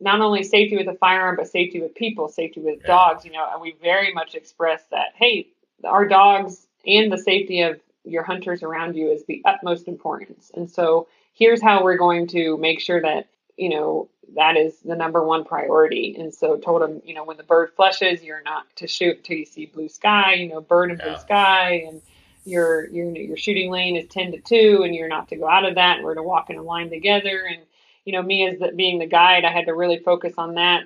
[0.00, 2.88] not only safety with a firearm, but safety with people, safety with Yeah.
[2.88, 3.24] dogs.
[3.24, 5.12] You know, and we very much express that.
[5.14, 5.48] Hey,
[5.84, 10.50] our dogs and the safety of your hunters around you is the utmost importance.
[10.54, 14.96] And so here's how we're going to make sure that you know that is the
[14.96, 16.16] number one priority.
[16.18, 19.36] And so told them, you know, when the bird flushes, you're not to shoot until
[19.36, 20.34] you see blue sky.
[20.34, 22.02] You know, bird and blue sky, and
[22.44, 25.64] your your your shooting lane is ten to two, and you're not to go out
[25.64, 25.96] of that.
[25.96, 27.44] And we're to walk in a line together.
[27.48, 27.62] And
[28.04, 30.84] you know, me as the, being the guide, I had to really focus on that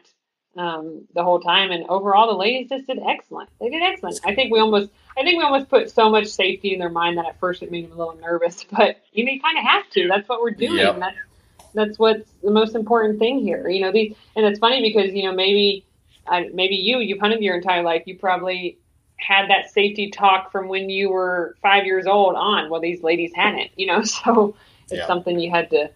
[0.57, 1.71] um, the whole time.
[1.71, 3.49] And overall, the ladies just did excellent.
[3.61, 4.21] They did excellent.
[4.25, 7.19] I think we almost, I think we almost put so much safety in their mind
[7.19, 8.64] that at first it made them a little nervous.
[8.71, 10.09] But you know, you kind of have to.
[10.09, 10.77] That's what we're doing.
[10.79, 10.99] Yep.
[11.01, 11.16] That's
[11.75, 13.69] that's what's the most important thing here.
[13.69, 15.85] You know, these, and it's funny because you know maybe,
[16.27, 18.03] I, maybe you you've hunted your entire life.
[18.07, 18.79] You probably
[19.16, 22.71] had that safety talk from when you were five years old on.
[22.71, 23.71] Well, these ladies hadn't.
[23.77, 25.07] You know, so it's Yeah.
[25.07, 25.91] something you had to.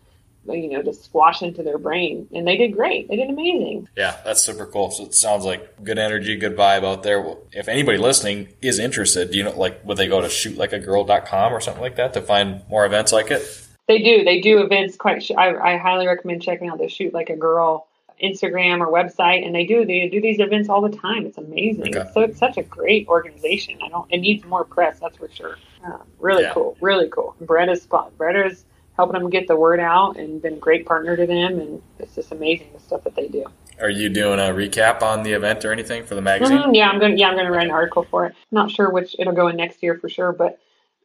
[0.47, 3.09] You know, just squash into their brain, and they did great.
[3.09, 3.88] They did amazing.
[3.97, 4.90] yeah, that's super cool.
[4.90, 7.20] So it sounds like good energy, good vibe out there.
[7.22, 11.53] Well, If anybody listening is interested, do you know, like, would they go to shootlikeagirl.com
[11.53, 13.43] or something like that to find more events like it?
[13.88, 14.24] They do.
[14.24, 15.22] They do events quite.
[15.22, 17.86] Sh- I, I highly recommend checking out the Shoot Like a Girl
[18.22, 19.84] Instagram or website, and they do.
[19.84, 21.26] They do these events all the time.
[21.26, 21.97] It's amazing.
[21.97, 22.09] Okay.
[22.14, 23.78] So it's such a great organization.
[23.84, 24.11] I don't.
[24.12, 25.01] It needs more press.
[25.01, 25.57] That's for sure.
[25.84, 26.53] Um, really Yeah.
[26.55, 26.76] cool.
[26.80, 27.34] Really cool.
[27.40, 28.16] Beretta's spot.
[28.16, 28.64] Beretta's
[28.97, 32.14] helping them get the word out and been a great partner to them, and it's
[32.14, 33.45] just amazing the stuff that they do.
[33.80, 36.59] Are you doing a recap on the event or anything for the magazine?
[36.59, 37.14] Mhm, yeah, I'm gonna.
[37.16, 38.34] Yeah, I'm gonna write an article for it.
[38.51, 40.59] Not sure which it'll go in next year for sure, but.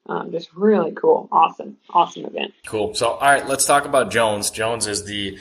[0.09, 2.53] Um, just really cool, awesome, awesome event.
[2.65, 2.93] Cool.
[2.95, 4.49] So, all right, let's talk about Jones.
[4.51, 5.37] Jones is the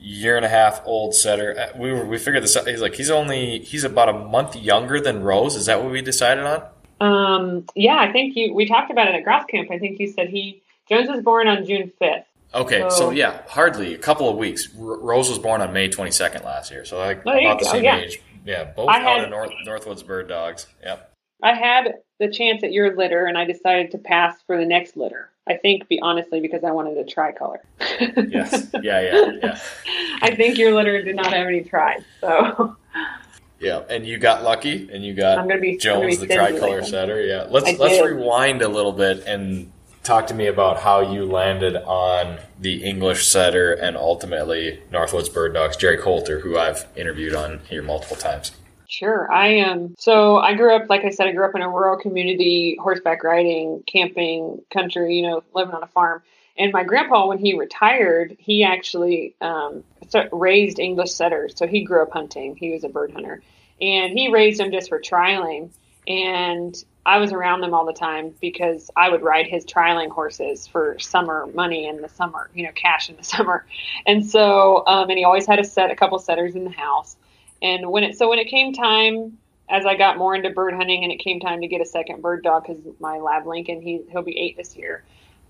[0.00, 1.56] year and a half old setter.
[1.56, 2.66] Uh, We were, we figured this out.
[2.66, 5.54] He's like he's only he's about a month younger than Rose.
[5.54, 6.64] Is that what we decided on?
[7.00, 8.52] Um, yeah, I think you.
[8.54, 9.70] We talked about it at Grouse Camp.
[9.70, 12.24] I think you said he Jones was born on June fifth.
[12.54, 14.68] Okay, so, So- yeah, hardly a couple of weeks.
[14.78, 17.64] R- Rose was born on May twenty second last year, so like Oh, about the
[17.66, 17.98] go, same yeah.
[17.98, 18.20] age.
[18.44, 20.66] Yeah, both I out had- of North Northwoods Bird Dogs.
[20.82, 21.12] Yep.
[21.42, 24.96] I had the chance at your litter, and I decided to pass for the next
[24.96, 25.30] litter.
[25.46, 27.60] I think, be honestly, because I wanted a tricolor.
[28.28, 28.68] Yes.
[28.82, 29.00] Yeah.
[29.00, 29.32] Yeah.
[29.42, 29.58] Yeah.
[30.22, 32.76] I think your litter did not have any tries, so
[33.60, 33.82] Yeah.
[33.90, 36.34] And you got lucky, and you got I'm gonna be I'm Jones, gonna the be
[36.34, 37.22] stingy tricolor setter.
[37.24, 37.46] Yeah.
[37.50, 38.04] Let's I let's did.
[38.04, 39.72] rewind a little bit and
[40.08, 45.52] talk to me about how you landed on the English setter and ultimately Northwoods Bird
[45.52, 45.76] Dogs.
[45.76, 48.52] Jerry Coulter, who I've interviewed on here multiple times.
[48.88, 49.30] Sure.
[49.30, 49.94] I am.
[49.98, 53.22] So I grew up, like I said, I grew up in a rural community, horseback
[53.22, 56.22] riding, camping, country, you know, living on a farm.
[56.56, 59.84] And my grandpa, when he retired, he actually um,
[60.32, 61.52] raised English setters.
[61.54, 62.56] So he grew up hunting.
[62.56, 63.42] He was a bird hunter.
[63.78, 65.70] And he raised them just for trialing.
[66.08, 70.66] And I was around them all the time because I would ride his trialing horses
[70.66, 73.66] for summer money in the summer, you know, cash in the summer.
[74.06, 77.16] And so, um, and he always had a set, a couple setters in the house.
[77.60, 79.38] And when it, so when it came time,
[79.68, 82.22] as I got more into bird hunting and it came time to get a second
[82.22, 85.04] bird dog, because my lab Lincoln, he, he'll be eight this year.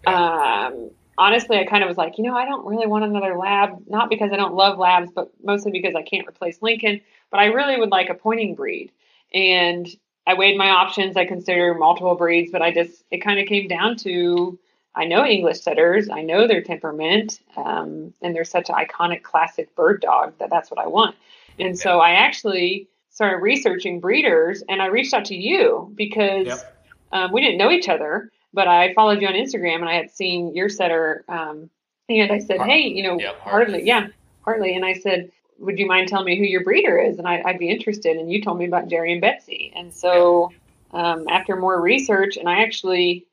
[0.07, 3.85] Um, honestly, I kind of was like, you know, I don't really want another lab,
[3.89, 7.01] not because I don't love labs, but mostly because I can't replace Lincoln.
[7.31, 8.91] But I really would like a pointing breed.
[9.33, 9.87] And
[10.29, 11.17] I weighed my options.
[11.17, 14.59] I considered multiple breeds, but I just, it kind of came down to
[14.95, 19.75] I know English setters, I know their temperament, um, and they're such an iconic classic
[19.77, 21.15] bird dog that that's what I want.
[21.59, 26.83] And so I actually started researching breeders and I reached out to you because yep.
[27.13, 30.11] um, we didn't know each other but I followed you on Instagram and I had
[30.11, 31.25] seen your setter.
[31.29, 31.71] Um,
[32.09, 34.09] and I said, hey, you know, yep, Hartley, yeah,
[34.43, 34.75] Hartley.
[34.75, 37.19] And I said, would you mind telling me who your breeder is?
[37.19, 38.17] And I, would be interested.
[38.17, 39.73] And you told me about Jerry and Betsy.
[39.75, 40.53] And so
[40.93, 43.27] um, after more research, and I actually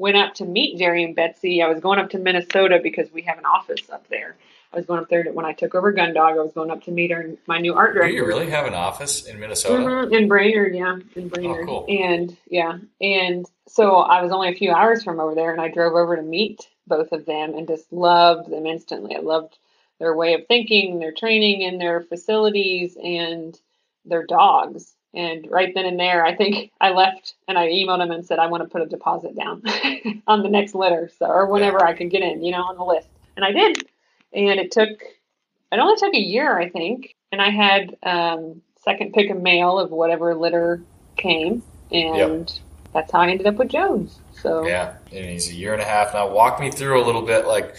[0.00, 1.62] went up to meet Jerry and Betsy.
[1.62, 4.36] I was going up to Minnesota because we have an office up there.
[4.72, 6.38] I was going up there to, when I took over Gundog.
[6.38, 8.12] I was going up to meet our, my new art director.
[8.12, 9.82] Do you really have an office in Minnesota?
[9.82, 11.68] Mm-hmm, in Brainerd, yeah, in Brainerd.
[11.68, 11.86] Oh, cool.
[11.88, 15.68] And yeah, and so I was only a few hours from over there, and I
[15.68, 19.16] drove over to meet both of them, and just loved them instantly.
[19.16, 19.58] I loved
[20.00, 23.56] their way of thinking, their training, and their facilities, and
[24.04, 24.94] their dogs.
[25.14, 28.40] And right then and there, I think I left and I emailed them and said
[28.40, 29.62] I want to put a deposit down
[30.26, 31.86] on the next litter, so or whenever yeah.
[31.86, 33.08] I can get in, you know, on the list.
[33.36, 33.86] And I did
[34.32, 39.12] and it took it only took a year, I think, and I had um, second
[39.12, 40.82] pick of male of whatever litter
[41.16, 42.58] came, and yep.
[42.92, 44.18] that's how I ended up with Jones.
[44.32, 46.28] So yeah, and he's a year and a half now.
[46.28, 47.76] Walk me through a little bit, like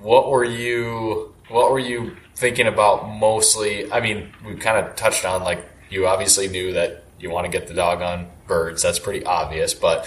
[0.00, 3.90] what were you what were you thinking about mostly?
[3.90, 7.50] I mean, we kind of touched on like you obviously knew that you want to
[7.50, 8.82] get the dog on birds.
[8.82, 9.74] That's pretty obvious.
[9.74, 10.06] But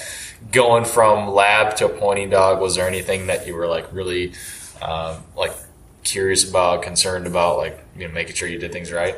[0.52, 4.34] going from lab to pointing dog, was there anything that you were like really
[4.82, 5.54] um, like
[6.04, 9.16] curious about, concerned about, like you know, making sure you did things right?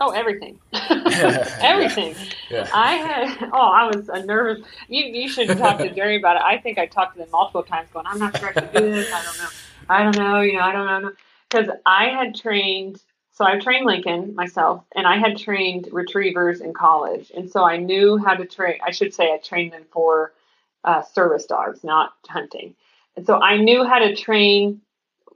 [0.00, 2.14] Oh, everything, everything.
[2.50, 2.68] Yeah.
[2.74, 3.50] I had.
[3.52, 4.64] Oh, I was a nervous.
[4.88, 6.42] You you should talk to Jerry about it.
[6.42, 8.90] I think I talked to them multiple times, going, "I'm not sure I can do
[8.90, 9.12] this.
[9.12, 9.48] I don't know.
[9.88, 10.40] I don't know.
[10.40, 11.12] You know, I don't know."
[11.54, 13.00] Because I had trained.
[13.32, 17.78] So I trained Lincoln myself, and I had trained retrievers in college, and so I
[17.78, 18.78] knew how to train.
[18.86, 20.32] I should say I trained them for
[20.84, 22.76] uh, service dogs, not hunting.
[23.16, 24.82] And so I knew how to train,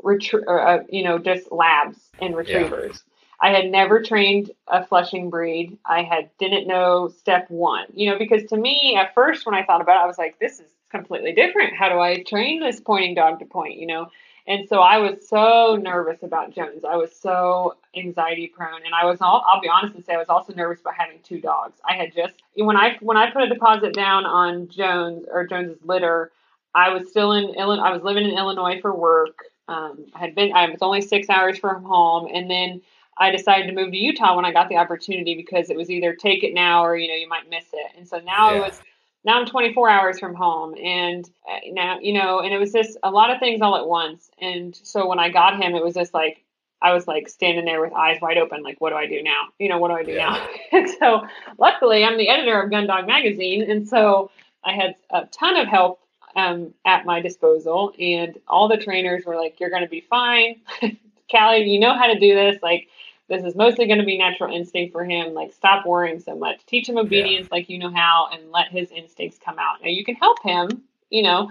[0.03, 3.03] retrie- or, uh, you know, just labs and retrievers.
[3.43, 3.49] Yeah.
[3.51, 5.79] I had never trained a flushing breed.
[5.85, 9.64] I had didn't know step one, you know, because to me at first when I
[9.64, 11.77] thought about it, I was like, this is completely different.
[11.77, 14.09] How do I train this pointing dog to point, you know?
[14.49, 16.83] And so I was so nervous about Jones.
[16.83, 20.17] I was so anxiety prone, and I was all, I'll be honest and say I
[20.17, 21.79] was also nervous about having two dogs.
[21.87, 25.77] I had just when I when I put a deposit down on Jones or Jones's
[25.85, 26.33] litter,
[26.75, 27.85] I was still in Illinois.
[27.85, 29.37] I was living in Illinois for work.
[29.69, 30.55] Um, I had been.
[30.55, 32.81] I was only six hours from home, and then
[33.19, 36.15] I decided to move to Utah when I got the opportunity because it was either
[36.15, 37.93] take it now or you know you might miss it.
[37.99, 38.57] And so now yeah.
[38.57, 38.81] it was.
[39.29, 42.97] Now I'm 24 hours from home, and uh, now you know, and it was just
[43.03, 44.31] a lot of things all at once.
[44.41, 46.43] And so when I got him, it was just like
[46.81, 49.49] I was like standing there with eyes wide open, like, what do I do now?
[49.59, 50.31] You know, what do I do yeah.
[50.31, 50.49] now?
[50.79, 51.26] and so
[51.59, 54.31] luckily, I'm the editor of Gundog Magazine, and so
[54.64, 56.01] I had a ton of help
[56.35, 60.62] um, at my disposal, and all the trainers were like, "You're going to be fine,
[61.31, 61.68] Callie.
[61.68, 62.62] You know how to do this.
[62.62, 62.89] Like,
[63.29, 65.35] this is mostly going to be natural instinct for him.
[65.35, 66.64] Like, stop worrying so much.
[66.66, 67.57] Teach him obedience yeah.
[67.57, 69.83] like you know how, and let his instincts come out.
[69.83, 71.51] Now you can help him, you know,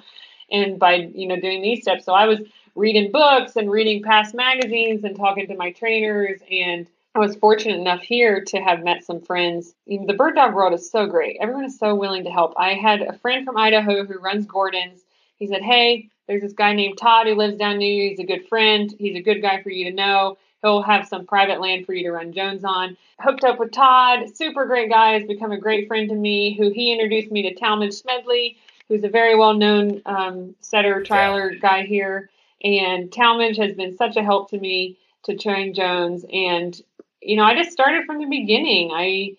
[0.51, 2.05] and by you know doing these steps.
[2.05, 2.39] So I was
[2.75, 7.79] reading books and reading past magazines and talking to my trainers and I was fortunate
[7.79, 9.73] enough here to have met some friends.
[9.87, 11.37] The bird dog world is so great.
[11.41, 12.53] Everyone is so willing to help.
[12.57, 15.01] I had a friend from Idaho who runs Gordon's.
[15.37, 18.09] He said, Hey, there's this guy named Todd who lives down near you.
[18.09, 18.93] He's a good friend.
[18.99, 20.37] He's a good guy for you to know.
[20.61, 22.97] He'll have some private land for you to run Jones on.
[23.19, 26.71] Hooked up with Todd, super great guy, has become a great friend to me, who
[26.71, 31.59] he introduced me to Talmadge Smedley, who's a very well known um, setter, trialer yeah.
[31.59, 32.29] guy here.
[32.63, 36.25] And Talmadge has been such a help to me to train Jones.
[36.31, 36.79] And
[37.21, 38.91] you know, I just started from the beginning.
[38.93, 39.37] I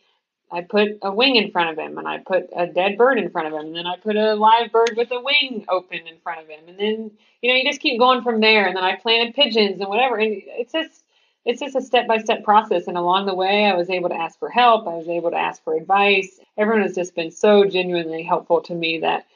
[0.50, 3.30] I put a wing in front of him, and I put a dead bird in
[3.30, 6.18] front of him, and then I put a live bird with a wing open in
[6.22, 7.10] front of him, and then
[7.42, 8.66] you know you just keep going from there.
[8.66, 11.04] And then I planted pigeons and whatever, and it's just
[11.48, 12.88] it's just a step by step process.
[12.88, 14.86] And along the way, I was able to ask for help.
[14.86, 16.38] I was able to ask for advice.
[16.58, 19.26] Everyone has just been so genuinely helpful to me that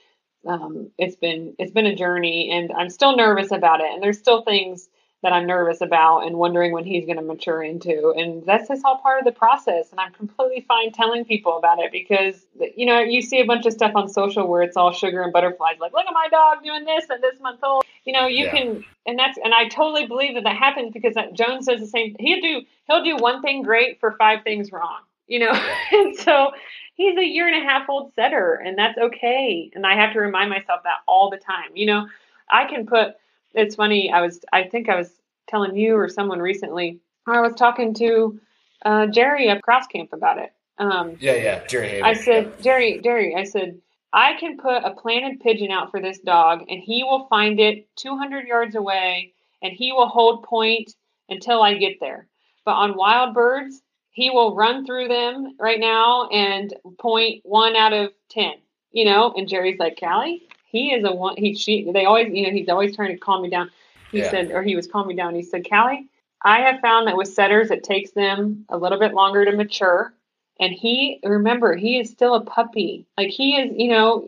[0.46, 3.90] um, it's been it's been a journey, and I'm still nervous about it.
[3.94, 4.90] And there's still things
[5.22, 8.12] that I'm nervous about and wondering when he's going to mature into.
[8.16, 9.92] And that's just all part of the process.
[9.92, 12.44] And I'm completely fine telling people about it because,
[12.76, 15.32] you know, you see a bunch of stuff on social where it's all sugar and
[15.32, 17.84] butterflies, like, look at my dog doing this at this month old.
[18.04, 18.50] You know, you yeah.
[18.50, 21.86] can, and that's, and I totally believe that that happens because that Jones says the
[21.86, 22.16] same.
[22.18, 25.52] He'll do, he'll do one thing great for five things wrong, you know?
[25.92, 26.50] And so
[26.94, 29.70] he's a year and a half old setter and that's okay.
[29.74, 31.70] And I have to remind myself that all the time.
[31.74, 32.08] You know,
[32.50, 33.14] I can put,
[33.54, 34.10] it's funny.
[34.10, 35.10] I was, I think I was
[35.48, 37.00] telling you or someone recently.
[37.26, 38.40] I was talking to
[38.84, 40.52] uh, Jerry at Grouse Camp about it.
[40.78, 42.02] Um, yeah, yeah, Jerry.
[42.02, 42.62] I said, yeah.
[42.62, 43.36] Jerry, Jerry.
[43.36, 43.80] I said,
[44.12, 47.86] I can put a planted pigeon out for this dog, and he will find it
[47.96, 49.32] 200 yards away,
[49.62, 50.92] and he will hold point
[51.28, 52.26] until I get there.
[52.64, 53.80] But on wild birds,
[54.10, 58.52] he will run through them right now and point one out of ten.
[58.92, 60.42] You know, and Jerry's like, Callie,
[60.72, 61.36] he is a one.
[61.36, 61.90] He she.
[61.92, 63.70] They always, you know, he's always trying to calm me down.
[64.10, 64.30] He yeah.
[64.30, 65.34] said, or he was calming me down.
[65.34, 66.08] He said, Callie,
[66.42, 70.12] I have found that with setters, it takes them a little bit longer to mature.
[70.60, 73.06] And he, remember, he is still a puppy.
[73.16, 74.26] Like he is, you know,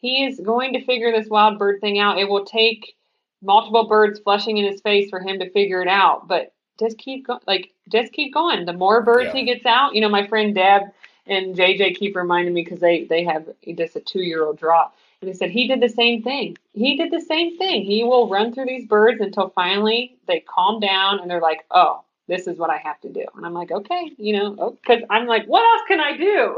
[0.00, 2.18] he is going to figure this wild bird thing out.
[2.18, 2.94] It will take
[3.40, 6.28] multiple birds flushing in his face for him to figure it out.
[6.28, 8.64] But just keep going, like just keep going.
[8.64, 9.40] The more birds yeah.
[9.40, 10.82] he gets out, you know, my friend Deb
[11.26, 14.96] and JJ keep reminding me because they they have just a two year old drop.
[15.22, 16.56] And he said he did the same thing.
[16.74, 17.84] He did the same thing.
[17.84, 22.02] He will run through these birds until finally they calm down and they're like, oh,
[22.26, 23.24] this is what I have to do.
[23.36, 26.56] And I'm like, okay, you know, because oh, I'm like, what else can I do?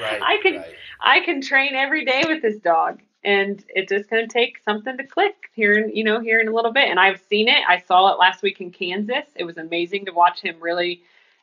[0.00, 0.74] Right, I can right.
[1.00, 3.00] I can train every day with this dog.
[3.24, 6.48] And it's just going to take something to click here, in, you know, here in
[6.48, 6.88] a little bit.
[6.88, 7.64] And I've seen it.
[7.66, 9.24] I saw it last week in Kansas.
[9.34, 11.02] It was amazing to watch him really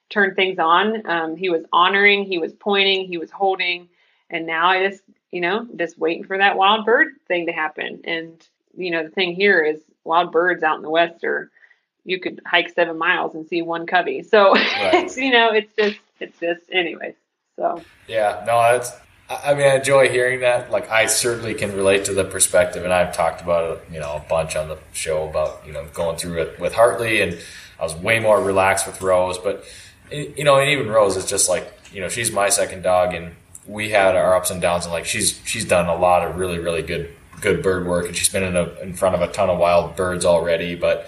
[0.10, 1.06] turn things on.
[1.10, 3.90] Um, he was honoring, he was pointing, he was holding,
[4.30, 5.04] and now I just
[5.34, 8.02] you know, just waiting for that wild bird thing to happen.
[8.04, 11.50] And, you know, the thing here is wild birds out in the West are,
[12.06, 14.22] you could hike seven miles and see one covey.
[14.22, 14.94] So right.
[14.94, 17.16] it's, you know, it's just, it's just, anyways.
[17.56, 18.92] So, yeah, no, that's,
[19.28, 20.70] I mean, I enjoy hearing that.
[20.70, 24.16] Like, I certainly can relate to the perspective, and I've talked about it, you know,
[24.16, 27.40] a bunch on the show about, you know, going through it with Hartley, and
[27.80, 29.38] I was way more relaxed with Rose.
[29.38, 29.66] But,
[30.12, 33.36] you know, and even Rose is just like, you know, she's my second dog, and
[33.68, 36.60] we had our ups and downs, and like she's she's done a lot of really
[36.60, 39.50] really good good bird work, and she's been in a, in front of a ton
[39.50, 40.76] of wild birds already.
[40.76, 41.08] But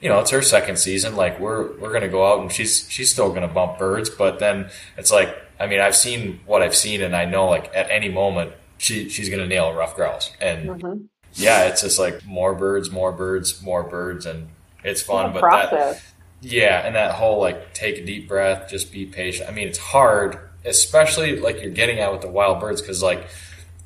[0.00, 1.16] you know, it's her second season.
[1.16, 4.10] Like we're we're gonna go out, and she's she's still gonna bump birds.
[4.10, 7.70] But then it's like, I mean, I've seen what I've seen, and I know like
[7.74, 11.04] at any moment she she's gonna nail a ruffed grouse, and mm-hmm.
[11.34, 14.48] yeah, it's just like more birds, more birds, more birds, and
[14.82, 15.26] it's fun.
[15.26, 16.02] It's but process.
[16.02, 16.02] that
[16.42, 19.48] yeah, and that whole like take a deep breath, just be patient.
[19.48, 23.26] I mean, it's hard especially like you're getting at with the wild birds because like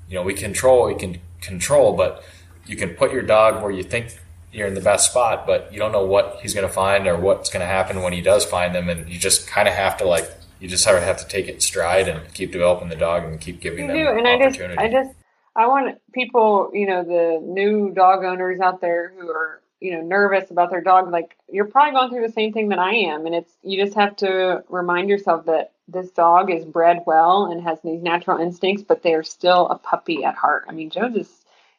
[0.09, 2.25] you know we control we can control but
[2.67, 4.19] you can put your dog where you think
[4.53, 7.17] you're in the best spot but you don't know what he's going to find or
[7.17, 9.97] what's going to happen when he does find them and you just kind of have
[9.97, 12.97] to like you just sort of have to take it stride and keep developing the
[12.97, 14.19] dog and keep giving you them do.
[14.19, 14.79] and opportunity.
[14.79, 15.19] I just, I just
[15.55, 20.03] I want people, you know, the new dog owners out there who are you know
[20.03, 23.27] nervous about their dog like you're probably going through the same thing that i am
[23.27, 27.63] and it's you just have to remind yourself that this dog is bred well and
[27.63, 30.65] has these natural instincts but they're still a puppy at heart.
[30.69, 31.33] I mean joe just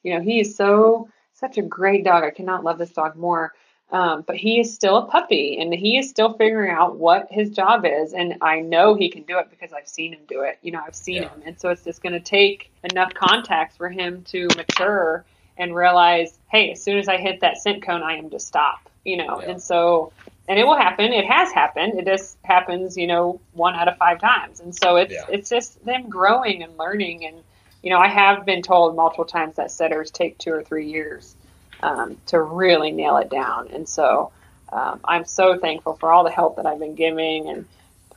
[0.03, 2.23] you know he is so such a great dog.
[2.23, 3.53] I cannot love this dog more.
[3.91, 7.49] Um, but he is still a puppy and he is still figuring out what his
[7.49, 8.13] job is.
[8.13, 10.59] And i know he can do it because i've seen him do it.
[10.61, 11.29] You know i've seen yeah.
[11.29, 11.41] him.
[11.45, 15.25] And so it's just going to take enough contacts for him to mature
[15.59, 18.89] and realize, hey, as soon as I hit that scent cone, I am to stop,
[19.05, 19.41] you know.
[19.41, 19.51] Yeah.
[19.51, 20.11] And so,
[20.47, 21.13] and it will happen.
[21.13, 21.99] It has happened.
[21.99, 24.59] It just happens, you know, one out of five times.
[24.59, 25.25] And so it's yeah.
[25.29, 27.25] it's just them growing and learning.
[27.25, 27.37] And
[27.81, 31.35] you know, I have been told multiple times that setters take two or three years
[31.81, 33.69] um, to really nail it down.
[33.69, 34.31] And so
[34.71, 37.65] um, I'm so thankful for all the help that I've been giving and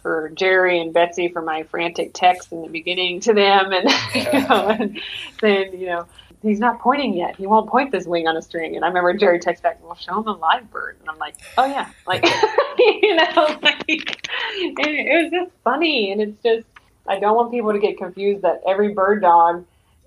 [0.03, 4.49] for Jerry and Betsy for my frantic texts in the beginning to them and, you
[4.49, 5.01] know, and
[5.41, 6.07] then, you know,
[6.43, 7.37] he's not pointing yet.
[7.37, 8.77] He won't point this wing on a string.
[8.77, 10.97] And I remember Jerry texts back, well, show him a live bird.
[11.01, 12.25] And I'm like, oh yeah, like,
[12.79, 16.13] you know, like, and it was just funny.
[16.13, 16.67] And it's just,
[17.07, 19.65] I don't want people to get confused that every bird dog,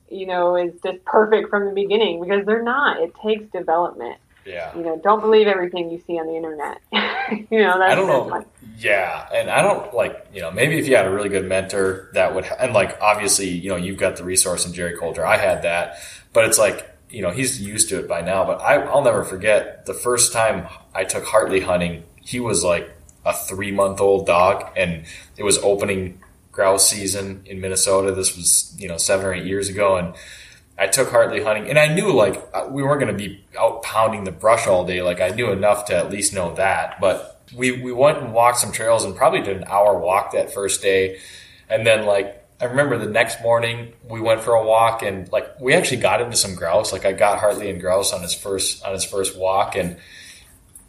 [0.10, 3.02] you know, is just perfect from the beginning because they're not.
[3.02, 4.18] It takes development.
[4.46, 4.76] Yeah.
[4.78, 6.80] You know, don't believe everything you see on the internet.
[7.50, 8.24] you know, that's I don't know.
[8.26, 11.48] Like, yeah, and I don't like you know maybe if you had a really good
[11.48, 15.26] mentor that would and like obviously you know you've got the resource in Jerry Coulter.
[15.26, 15.98] I had that,
[16.36, 18.46] but it's like you know he's used to it by now.
[18.46, 22.04] But I, I'll never forget the first time I took Hartley hunting.
[22.22, 22.92] He was like
[23.26, 25.06] a three month old dog, and
[25.38, 26.22] it was opening
[26.52, 28.12] grouse season in Minnesota.
[28.12, 30.14] This was you know seven or eight years ago, and
[30.78, 33.82] I took Hartley hunting, and I knew like uh, we weren't going to be out
[33.82, 35.02] pounding the brush all day.
[35.02, 38.60] Like I knew enough to at least know that, but we we went and walked
[38.60, 41.20] some trails and probably did an hour walk that first day,
[41.70, 45.60] and then like I remember the next morning we went for a walk and like
[45.60, 46.94] we actually got into some grouse.
[46.94, 49.98] Like I got Hartley and grouse on his first on his first walk and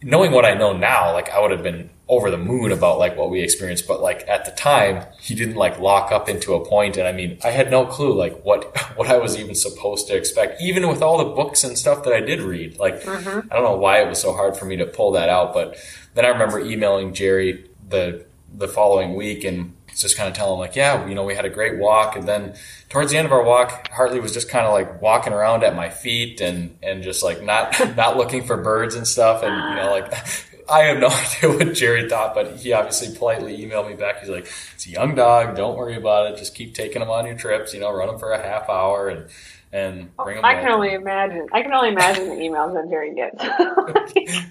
[0.02, 3.16] knowing what I know now, like I would have been over the moon about like
[3.16, 3.88] what we experienced.
[3.88, 7.12] But like at the time, he didn't like lock up into a point, and I
[7.12, 10.88] mean, I had no clue like what what I was even supposed to expect, even
[10.88, 12.78] with all the books and stuff that I did read.
[12.78, 13.52] Like mm-hmm.
[13.52, 15.76] I don't know why it was so hard for me to pull that out, but
[16.14, 20.58] then I remember emailing Jerry the the following week and just kind of tell him
[20.58, 22.16] like, yeah, you know, we had a great walk.
[22.16, 22.54] And then
[22.88, 25.74] towards the end of our walk, Hartley was just kind of like walking around at
[25.74, 29.42] my feet and, and just like not, not looking for birds and stuff.
[29.42, 30.12] And, you know, like
[30.68, 31.08] I have no
[31.46, 34.20] idea what Jerry thought, but he obviously politely emailed me back.
[34.20, 35.56] He's like, it's a young dog.
[35.56, 36.38] Don't worry about it.
[36.38, 39.08] Just keep taking him on your trips, you know, run him for a half hour
[39.08, 39.26] and,
[39.72, 41.46] and bring him I can only imagine.
[41.52, 43.42] I can only imagine the emails that Jerry gets.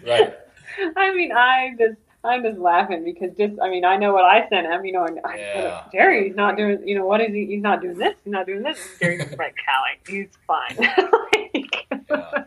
[0.06, 0.36] right.
[0.96, 4.48] I mean, I just I'm just laughing because just I mean I know what I
[4.50, 5.84] sent him, you know, and yeah.
[5.92, 7.46] Jerry's not doing, you know, what is he?
[7.46, 8.16] He's not doing this.
[8.24, 8.80] He's not doing this.
[8.80, 10.78] And Jerry's like, Callie, he's fine.
[11.54, 12.44] like, yeah.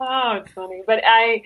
[0.00, 1.42] oh, it's funny, but I,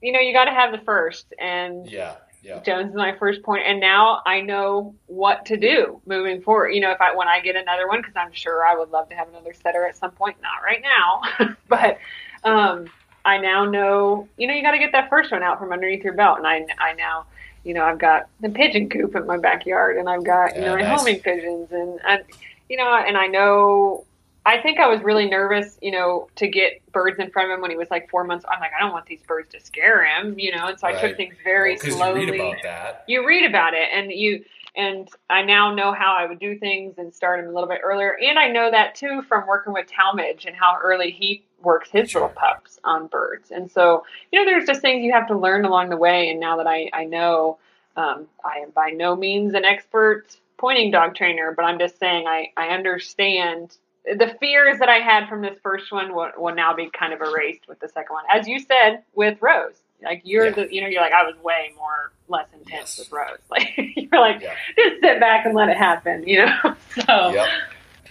[0.00, 2.16] you know, you got to have the first, and yeah.
[2.40, 2.62] Yeah.
[2.62, 6.70] Jones is my first point, and now I know what to do moving forward.
[6.70, 9.08] You know, if I when I get another one, because I'm sure I would love
[9.08, 10.36] to have another setter at some point.
[10.40, 11.98] Not right now, but
[12.44, 12.86] um,
[13.28, 16.02] I now know, you know, you got to get that first one out from underneath
[16.02, 16.38] your belt.
[16.38, 17.26] And I, I now,
[17.62, 20.76] you know, I've got the pigeon coop in my backyard and I've got, you know,
[20.76, 20.98] nice.
[20.98, 22.22] homing pigeons and, and,
[22.70, 24.06] you know, and I know,
[24.46, 27.60] I think I was really nervous, you know, to get birds in front of him
[27.60, 28.46] when he was like four months.
[28.48, 30.96] I'm like, I don't want these birds to scare him, you know, and so right.
[30.96, 32.24] I took things very well, slowly.
[32.24, 33.04] You read about that.
[33.08, 34.42] You read about it and you,
[34.74, 37.80] and I now know how I would do things and start him a little bit
[37.84, 38.16] earlier.
[38.22, 42.14] And I know that too from working with Talmadge and how early he works his
[42.14, 43.50] little pups on birds.
[43.50, 46.30] And so, you know, there's just things you have to learn along the way.
[46.30, 47.58] And now that I, I know,
[47.96, 50.24] um, I am by no means an expert
[50.56, 55.28] pointing dog trainer, but I'm just saying I, I understand the fears that I had
[55.28, 58.24] from this first one will, will now be kind of erased with the second one.
[58.32, 60.52] As you said with Rose, like you're yeah.
[60.52, 62.98] the, you know, you're like, I was way more less intense yes.
[62.98, 63.38] with Rose.
[63.50, 64.54] Like you're like, yeah.
[64.76, 66.56] just sit back and let it happen, you know?
[67.06, 67.30] so.
[67.32, 67.48] Yep.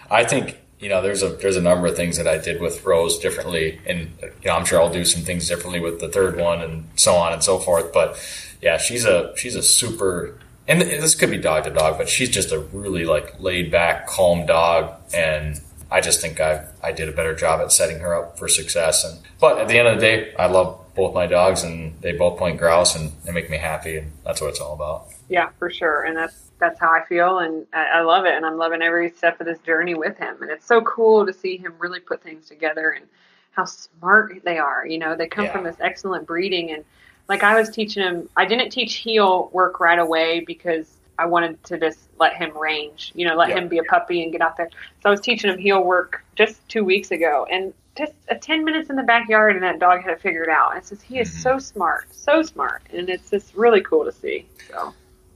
[0.09, 2.85] I think you know, there's a there's a number of things that I did with
[2.85, 6.37] Rose differently, and you know, I'm sure I'll do some things differently with the third
[6.37, 7.91] one, and so on and so forth.
[7.91, 8.19] But
[8.61, 12.29] yeah, she's a she's a super, and this could be dog to dog, but she's
[12.29, 15.59] just a really like laid back, calm dog, and
[15.89, 19.03] I just think I I did a better job at setting her up for success.
[19.03, 22.11] And but at the end of the day, I love both my dogs, and they
[22.11, 25.07] both point grouse, and they make me happy, and that's what it's all about.
[25.27, 28.45] Yeah, for sure, and that's that's how I feel, and I, I, love it, and
[28.45, 31.57] I'm loving every step of this journey with him, and it's so cool to see
[31.57, 33.05] him really put things together and
[33.51, 34.85] how smart they are.
[34.85, 35.51] You know, they come yeah.
[35.51, 36.83] from this excellent breeding, and
[37.27, 41.63] like I was teaching him, I didn't teach heel work right away because I wanted
[41.65, 43.57] to just let him range, you know, let yeah.
[43.57, 44.69] him be a puppy and get out there.
[45.01, 48.63] So I was teaching him heel work just two weeks ago, and just a 10
[48.63, 50.75] minutes in the backyard, and that dog had it figured out.
[50.75, 51.41] And just he is mm-hmm.
[51.41, 54.47] so smart, so smart, and it's just really cool to see.
[54.69, 54.93] So.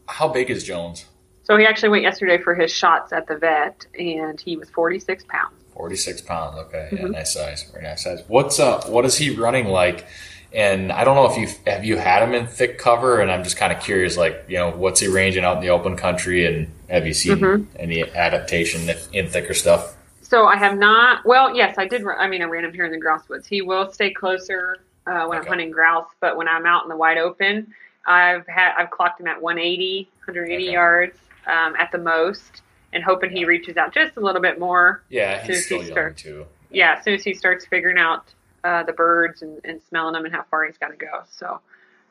[0.08, 1.06] How big is Jones?
[1.52, 5.26] So he actually went yesterday for his shots at the vet, and he was 46
[5.26, 5.54] pounds.
[5.74, 6.58] 46 pounds.
[6.60, 7.12] Okay, yeah, mm-hmm.
[7.12, 8.24] nice size, very nice size.
[8.30, 10.08] What's uh, what is he running like?
[10.54, 13.44] And I don't know if you have you had him in thick cover, and I'm
[13.44, 16.46] just kind of curious, like you know, what's he ranging out in the open country,
[16.46, 17.66] and have you seen mm-hmm.
[17.78, 19.98] any adaptation in thicker stuff?
[20.22, 21.26] So I have not.
[21.26, 22.08] Well, yes, I did.
[22.08, 23.46] I mean, I ran him here in the grouse woods.
[23.46, 25.40] He will stay closer uh, when okay.
[25.40, 27.74] I'm hunting grouse, but when I'm out in the wide open,
[28.06, 30.72] I've had I've clocked him at 180, 180 okay.
[30.72, 32.62] yards um, at the most,
[32.94, 35.04] and hoping he reaches out just a little bit more.
[35.10, 36.46] Yeah, he's still he young starts, too.
[36.70, 36.96] Yeah.
[36.98, 38.34] as soon as he starts figuring out
[38.64, 41.24] uh, the birds and, and, smelling them and how far he's got to go.
[41.32, 41.60] So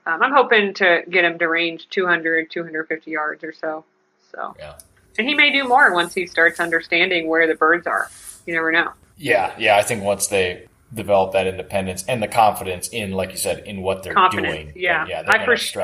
[0.06, 3.84] um, I'm hoping to get him to range 200, 250 yards or so.
[4.32, 4.78] So yeah,
[5.18, 8.10] and he may do more once he starts understanding where the birds are.
[8.46, 8.92] You never know.
[9.16, 9.76] Yeah, yeah.
[9.76, 13.82] I think once they develop that independence and the confidence in, like you said, in
[13.82, 14.72] what they're confidence, doing.
[14.76, 15.24] Yeah, yeah.
[15.26, 15.76] I first.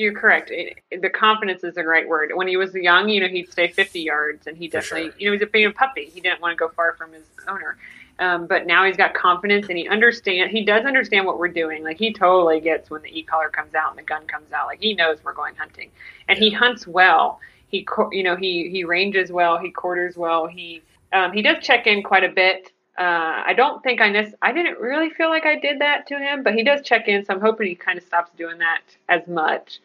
[0.00, 0.50] You're correct.
[0.90, 2.32] The confidence is a great word.
[2.34, 5.14] When he was young, you know, he'd stay 50 yards, and he definitely, sure.
[5.18, 6.06] you know, he's a being a puppy.
[6.06, 7.76] He didn't want to go far from his owner.
[8.18, 10.52] Um, but now he's got confidence, and he understand.
[10.52, 11.84] He does understand what we're doing.
[11.84, 14.68] Like he totally gets when the e collar comes out and the gun comes out.
[14.68, 15.90] Like he knows we're going hunting,
[16.28, 16.44] and yeah.
[16.44, 17.38] he hunts well.
[17.68, 19.58] He, you know, he he ranges well.
[19.58, 20.46] He quarters well.
[20.46, 20.80] He
[21.12, 22.72] um, he does check in quite a bit.
[22.98, 24.34] Uh, I don't think I miss.
[24.40, 27.22] I didn't really feel like I did that to him, but he does check in,
[27.22, 28.80] so I'm hoping he kind of stops doing that
[29.10, 29.78] as much.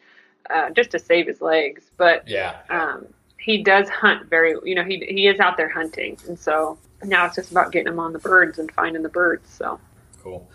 [0.50, 1.82] Uh, just to save his legs.
[1.96, 2.56] But Yeah.
[2.70, 3.06] um,
[3.38, 7.26] he does hunt very, you know, he he is out there hunting, and so now
[7.26, 9.48] it's just about getting him on the birds and finding the birds.
[9.50, 9.78] So
[10.22, 10.48] Cool.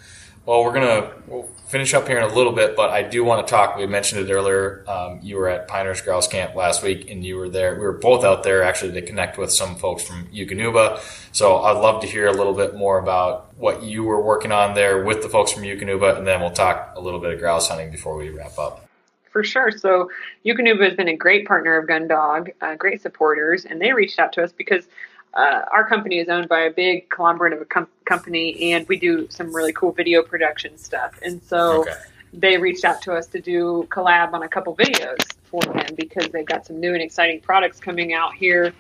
[0.46, 3.46] Well, we're gonna we'll finish up here in a little bit, but I do want
[3.46, 3.78] to talk.
[3.78, 4.84] We mentioned it earlier.
[4.88, 7.76] Um, you were at Pine Ridge Grouse Camp last week, and you were there.
[7.76, 11.00] We were both out there actually to connect with some folks from Eukanuba.
[11.32, 14.74] So I'd love to hear a little bit more about what you were working on
[14.74, 17.70] there with the folks from Eukanuba, and then we'll talk a little bit of grouse
[17.70, 18.86] hunting before we wrap up.
[19.32, 19.72] For sure.
[19.72, 20.10] So
[20.46, 24.34] Eukanuba has been a great partner of Gundog, uh, great supporters, and they reached out
[24.34, 24.86] to us because
[25.34, 29.00] uh, our company is owned by a big conglomerate of a com- company, and we
[29.00, 31.18] do some really cool video production stuff.
[31.24, 31.94] And so Okay.
[32.34, 36.28] they reached out to us to do collab on a couple videos for them because
[36.30, 38.74] they've got some new and exciting products coming out here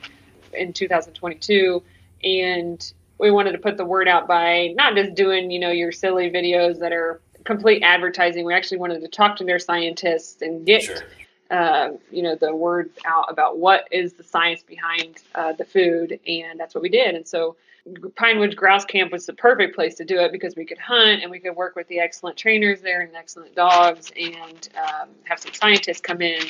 [0.53, 1.81] in 2022
[2.23, 5.91] and we wanted to put the word out by not just doing you know your
[5.91, 10.65] silly videos that are complete advertising we actually wanted to talk to their scientists and
[10.65, 10.97] get Sure.
[11.51, 16.19] uh, you know the word out about what is the science behind uh, the food
[16.27, 17.55] and that's what we did and so
[18.15, 21.23] Pine Ridge Grouse Camp was the perfect place to do it because we could hunt
[21.23, 25.39] and we could work with the excellent trainers there and excellent dogs and um, have
[25.39, 26.43] some scientists come in.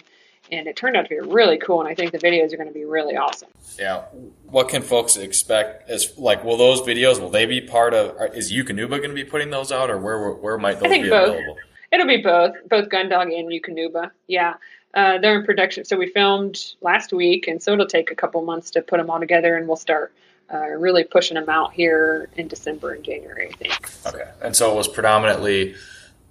[0.52, 1.80] And it turned out to be really cool.
[1.82, 3.50] And I think the videos are going to be really awesome.
[3.78, 4.04] Yeah.
[4.46, 5.90] What can folks expect?
[5.90, 8.36] As like, will those videos will they be part of?
[8.36, 11.10] Is Eukanuba going to be putting those out, or where where might those think be
[11.10, 11.36] both.
[11.36, 11.58] available?
[11.92, 14.12] It'll be both, both Gundog and Eukanuba.
[14.28, 14.56] Yeah.
[14.94, 15.86] Uh, they're in production.
[15.86, 19.10] So we filmed last week, and so it'll take a couple months to put them
[19.10, 20.14] all together, and we'll start
[20.54, 23.90] uh, really pushing them out here in December and January, I think.
[24.06, 24.30] Okay.
[24.42, 25.76] And so it was predominantly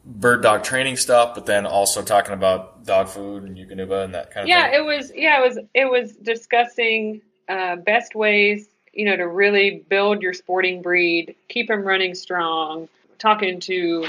[0.04, 4.30] bird dog training stuff, but then also talking about dog food and Eukanuba and that
[4.30, 4.80] kind of yeah thing.
[4.80, 9.84] it was yeah it was it was discussing uh, best ways you know to really
[9.88, 12.88] build your sporting breed keep them running strong
[13.18, 14.06] talking to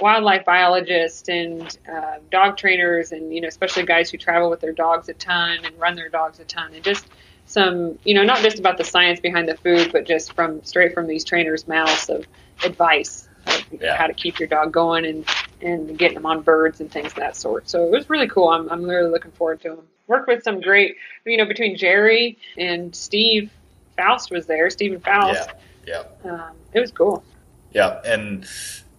[0.00, 4.72] wildlife biologists and uh, dog trainers and you know especially guys who travel with their
[4.72, 7.06] dogs a ton and run their dogs a ton and just
[7.44, 10.94] some you know not just about the science behind the food but just from straight
[10.94, 12.24] from these trainers mouths of
[12.64, 13.28] advice
[13.70, 13.96] Yeah.
[13.96, 15.26] how to keep your dog going and
[15.60, 17.68] and getting them on birds and things of that sort.
[17.68, 18.48] So it was really cool.
[18.48, 19.86] I'm, I'm really looking forward to them.
[20.08, 23.50] Worked with some great, you know, between Jerry and Steve
[23.96, 25.50] Faust was there, Stephen Faust.
[25.86, 26.02] Yeah.
[26.24, 26.30] Yeah.
[26.30, 27.24] Um, it was cool.
[27.72, 28.46] Yeah, and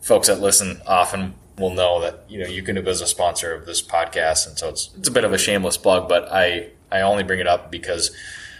[0.02, 3.82] folks that listen often will know that you know Eukanuba is a sponsor of this
[3.82, 7.24] podcast, and so it's it's a bit of a shameless plug, but I I only
[7.24, 8.16] bring it up because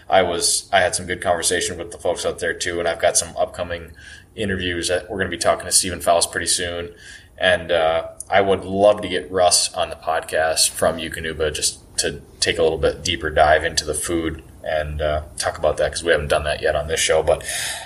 [0.10, 3.02] I was I had some good conversation with the folks out there too, and I've
[3.02, 3.92] got some upcoming
[4.36, 6.94] interviews that we're going to be talking to Stephen Faust pretty soon,
[7.38, 12.22] and uh, I would love to get Russ on the podcast from Eukanuba just to
[12.40, 16.04] take a little bit deeper dive into the food and uh, talk about that because
[16.04, 17.22] we haven't done that yet on this show.
[17.22, 17.44] But,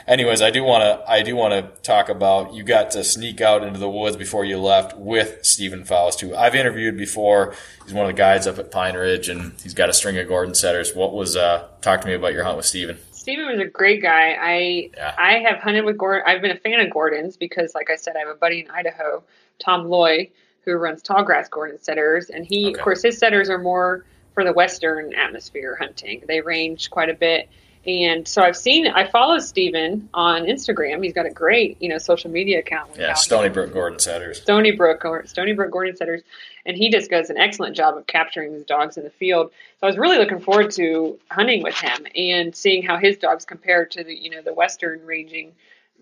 [0.08, 3.42] anyways, I do want to I do want to talk about you got to sneak
[3.42, 7.56] out into the woods before you left with Stephen Faust, who I've interviewed before.
[7.84, 10.28] He's one of the guides up at Pine Ridge, and he's got a string of
[10.28, 10.94] Gordon setters.
[10.94, 12.98] What was uh, talk to me about your hunt with Stephen?
[13.28, 14.38] Stephen was a great guy.
[14.40, 15.14] I Yeah.
[15.18, 16.24] I have hunted with Gordon.
[16.26, 18.72] I've been a fan of Gordon's because, like I said, I have a buddy in
[18.72, 19.22] Idaho,
[19.60, 20.30] Tom Loy,
[20.62, 22.80] who runs Tallgrass Gordon setters, and he, Okay.
[22.80, 26.24] of course, his setters are more for the western atmosphere hunting.
[26.26, 27.50] They range quite a bit,
[27.88, 28.88] and so I've seen.
[28.88, 31.02] I follow Stephen on Instagram.
[31.02, 32.92] He's got a great, you know, social media account.
[32.98, 34.42] Yeah, Stony Brook Gordon setters.
[34.42, 36.22] Stony Brook or Stony Brook Gordon setters,
[36.66, 39.52] and he just does an excellent job of capturing his dogs in the field.
[39.80, 43.46] So I was really looking forward to hunting with him and seeing how his dogs
[43.46, 45.54] compare to the you know the western ranging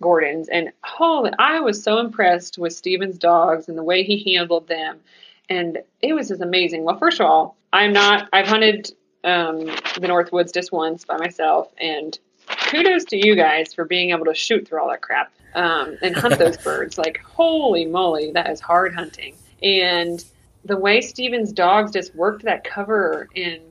[0.01, 0.49] Gordons.
[0.49, 5.01] And holy, I was so impressed with Steven's dogs and the way he handled them,
[5.49, 6.83] and it was just amazing.
[6.83, 8.27] Well, first of all, I'm not.
[8.33, 8.91] I've hunted
[9.25, 9.65] um,
[9.99, 12.17] the North Woods just once by myself, and
[12.47, 16.15] kudos to you guys for being able to shoot through all that crap um, and
[16.15, 16.97] hunt those birds.
[16.97, 19.35] Like, holy moly, that is hard hunting.
[19.63, 20.23] And
[20.63, 23.61] the way Steven's dogs just worked that cover and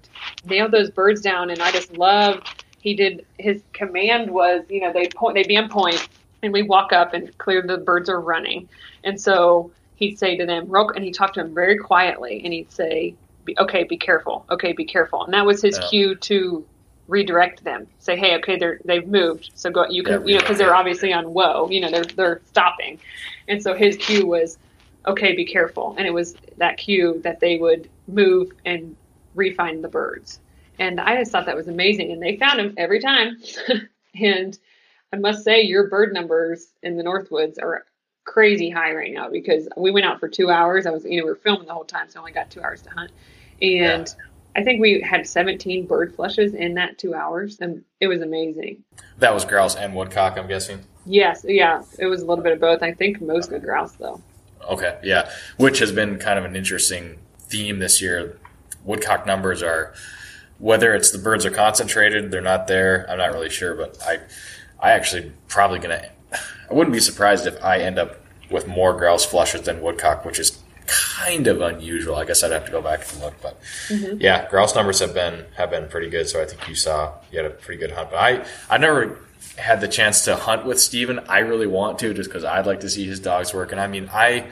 [0.44, 2.64] nailed those birds down, and I just loved.
[2.80, 6.08] He did his command was, you know, they point, they be on point,
[6.42, 8.68] and we walk up and clear the birds are running,
[9.04, 12.52] and so he'd say to them, real- and he talked to them very quietly, and
[12.52, 13.14] he'd say,
[13.44, 14.44] be, "Okay, be careful.
[14.50, 15.86] Okay, be careful." And that was his Yeah.
[15.88, 16.64] cue to
[17.08, 17.86] redirect them.
[17.98, 19.86] Say, "Hey, okay, they're they've moved, so go.
[19.88, 21.68] You can, Yeah, you know, because they're obviously on whoa.
[21.70, 22.98] You know, they're they're stopping."
[23.48, 24.58] And so his cue was,
[25.06, 28.96] "Okay, be careful." And it was that cue that they would move and
[29.34, 30.40] refine the birds.
[30.78, 32.10] And I just thought that was amazing.
[32.12, 33.38] And they found them every time.
[34.20, 34.58] and
[35.12, 37.84] I must say, your bird numbers in the Northwoods are
[38.24, 40.86] crazy high right now because we went out for two hours.
[40.86, 42.62] I was, you know, we were filming the whole time, so I only got two
[42.62, 43.12] hours to hunt.
[43.62, 44.14] And
[44.56, 48.84] I think we had 17 bird flushes in that two hours, and it was amazing.
[49.18, 50.80] That was grouse and woodcock, I'm guessing.
[51.06, 52.82] Yes, yeah, it was a little bit of both.
[52.82, 54.22] I think mostly grouse though.
[54.70, 58.38] Okay, yeah, which has been kind of an interesting theme this year.
[58.84, 59.92] woodcock numbers are
[60.58, 63.06] whether it's the birds are concentrated, they're not there.
[63.10, 64.20] I'm not really sure, but I
[64.80, 69.24] I actually probably gonna I wouldn't be surprised if I end up with more grouse
[69.24, 72.16] flushes than woodcock, which is kind of unusual.
[72.16, 74.20] I guess I'd have to go back and look, but mm-hmm.
[74.20, 76.28] yeah, grouse numbers have been have been pretty good.
[76.28, 78.10] So I think you saw you had a pretty good hunt.
[78.10, 79.18] But I I never
[79.56, 81.20] had the chance to hunt with Steven.
[81.28, 83.72] I really want to just because I'd like to see his dogs work.
[83.72, 84.46] And I mean, I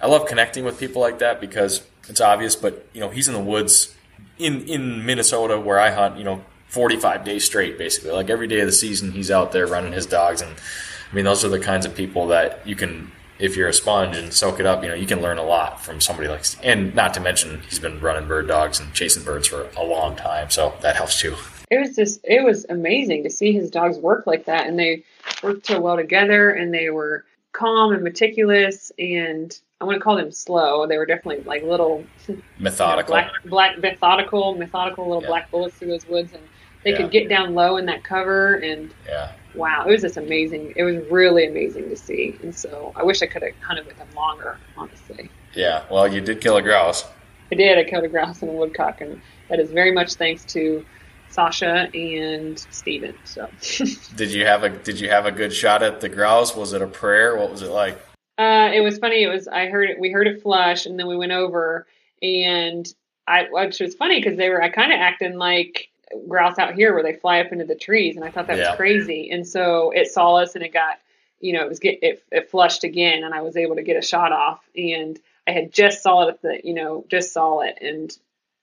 [0.00, 2.56] I love connecting with people like that because it's obvious.
[2.56, 3.94] But you know, he's in the woods
[4.38, 6.18] in in Minnesota where I hunt.
[6.18, 8.12] You know, 45 days straight, basically.
[8.12, 10.40] Like every day of the season, he's out there running his dogs.
[10.40, 13.12] And I mean, those are the kinds of people that you can
[13.42, 15.84] if you're a sponge and soak it up, you know, you can learn a lot
[15.84, 19.48] from somebody like, and not to mention he's been running bird dogs and chasing birds
[19.48, 20.48] for a long time.
[20.48, 21.34] So that helps too.
[21.68, 24.68] It was just, it was amazing to see his dogs work like that.
[24.68, 25.02] And they
[25.42, 30.30] worked so well together and they were calm and meticulous and I wouldn't call them
[30.30, 30.86] slow.
[30.86, 32.04] They were definitely like little
[32.60, 35.28] methodical, you know, black, black, methodical, methodical little yeah.
[35.28, 36.32] black bullets through those woods.
[36.32, 36.42] And
[36.84, 36.98] they yeah.
[36.98, 40.72] could get down low in that cover and yeah wow, it was just amazing.
[40.76, 42.38] It was really amazing to see.
[42.42, 45.30] And so I wish I could have hunted with him longer, honestly.
[45.54, 47.04] Yeah, well, you did kill a grouse.
[47.50, 47.78] I did.
[47.78, 50.84] I killed a grouse and a woodcock, and that is very much thanks to
[51.28, 53.14] Sasha and Steven.
[53.24, 53.48] So,
[54.16, 56.56] did you have a did you have a good shot at the grouse?
[56.56, 57.36] Was it a prayer?
[57.36, 57.98] What was it like?
[58.38, 59.22] Uh, it was funny.
[59.22, 60.00] It was I heard it.
[60.00, 61.86] We heard it flush, and then we went over,
[62.22, 62.86] and
[63.26, 65.90] I which was funny because they were I kind of acting like
[66.28, 68.70] grouse out here where they fly up into the trees, and I thought that yeah.
[68.70, 69.30] was crazy.
[69.30, 70.98] And so it saw us, and it got,
[71.40, 73.96] you know, it was get it, it flushed again, and I was able to get
[73.96, 74.60] a shot off.
[74.76, 78.16] And I had just saw it at the, you know, just saw it, and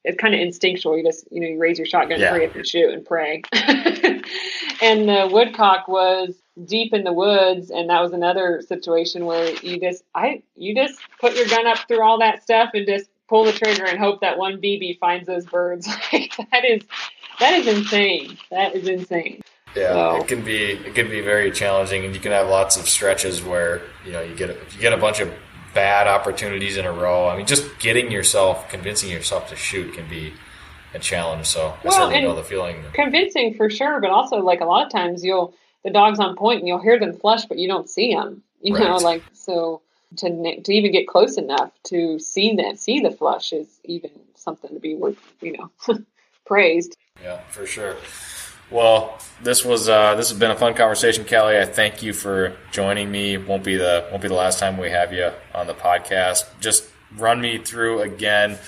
[0.03, 0.97] it's kind of instinctual.
[0.97, 2.31] You just, you know, you raise your shotgun, yeah.
[2.31, 3.43] hurry up and shoot and pray.
[3.53, 6.35] and the woodcock was
[6.65, 10.99] deep in the woods, and that was another situation where you just, I, you just
[11.19, 14.21] put your gun up through all that stuff and just pull the trigger and hope
[14.21, 15.85] that one BB finds those birds.
[16.11, 16.83] that is
[17.39, 18.37] that is insane.
[18.51, 19.41] That is insane.
[19.75, 20.21] Yeah, so.
[20.21, 23.43] it can be it can be very challenging, and you can have lots of stretches
[23.43, 25.31] where you know you get if you get a bunch of
[25.73, 27.27] bad opportunities in a row.
[27.27, 30.33] I mean, just getting yourself, convincing yourself to shoot can be
[30.93, 31.45] a challenge.
[31.45, 32.83] So well, I certainly know the feeling.
[32.93, 36.59] Convincing for sure, but also like a lot of times you'll the dog's on point
[36.59, 38.43] and you'll hear them flush, but you don't see them.
[38.61, 38.83] You right.
[38.83, 39.81] know, like so
[40.17, 44.73] to to even get close enough to see that see the flush is even something
[44.73, 45.71] to be worth you know
[46.45, 46.97] praised.
[47.23, 47.95] Yeah, for sure.
[48.71, 51.57] Well, this was uh, this has been a fun conversation, Kelly.
[51.57, 53.37] I thank you for joining me.
[53.37, 56.45] Won't be the won't be the last time we have you on the podcast.
[56.59, 58.59] Just run me through again,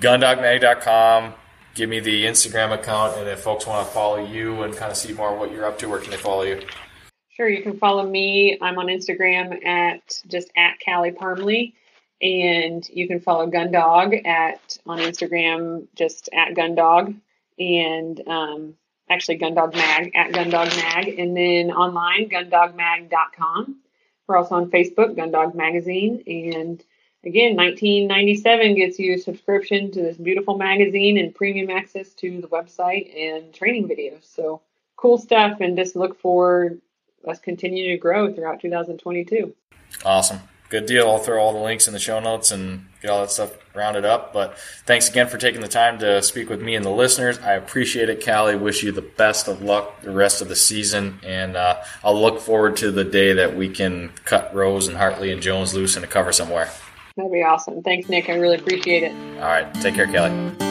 [0.00, 1.34] gundogmag.com.
[1.74, 4.96] Give me the Instagram account, and if folks want to follow you and kind of
[4.96, 6.62] see more what you're up to, where can they follow you?
[7.28, 8.56] Sure, you can follow me.
[8.62, 11.74] I'm on Instagram at just at Callie Parmley,
[12.22, 17.14] and you can follow Gundog at on Instagram just at Gundog
[17.58, 18.74] and um,
[19.08, 23.76] actually Gundog Mag at Gundog Mag, and then online gundogmag.com.
[24.26, 26.82] We're also on Facebook, Gundog Magazine, and
[27.24, 32.48] again, 1997 gets you a subscription to this beautiful magazine and premium access to the
[32.48, 34.24] website and training videos.
[34.24, 34.62] So
[34.96, 36.76] cool stuff, and just look for
[37.26, 39.54] us continuing to grow throughout 2022.
[40.04, 41.08] Awesome good deal.
[41.08, 44.04] I'll throw all the links in the show notes and get all that stuff rounded
[44.04, 44.32] up.
[44.32, 47.38] But thanks again for taking the time to speak with me and the listeners.
[47.38, 48.56] I appreciate it, Callie.
[48.56, 52.40] Wish you the best of luck the rest of the season, and uh, I'll look
[52.40, 56.04] forward to the day that we can cut Rose and Hartley and Jones loose in
[56.04, 56.70] a cover somewhere.
[57.16, 57.82] That'd be awesome.
[57.82, 58.28] Thanks, Nick.
[58.28, 59.12] I really appreciate it.
[59.36, 59.72] All right.
[59.80, 60.65] Take care, Callie.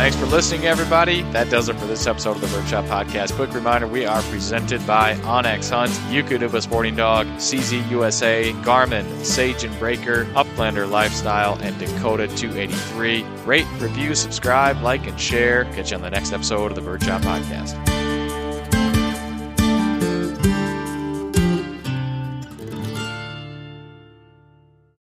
[0.00, 1.20] Thanks for listening, everybody.
[1.24, 3.34] That does it for this episode of the Birdshot Podcast.
[3.34, 9.62] Quick reminder we are presented by onX Hunt, Eukanuba Sporting Dog, CZ USA, Garmin, Sage
[9.62, 13.24] and Braker, Uplander Lifestyle, and Dakota 283.
[13.44, 15.66] Rate, review, subscribe, like, and share.
[15.74, 17.99] Catch you on the next episode of the Birdshot Podcast.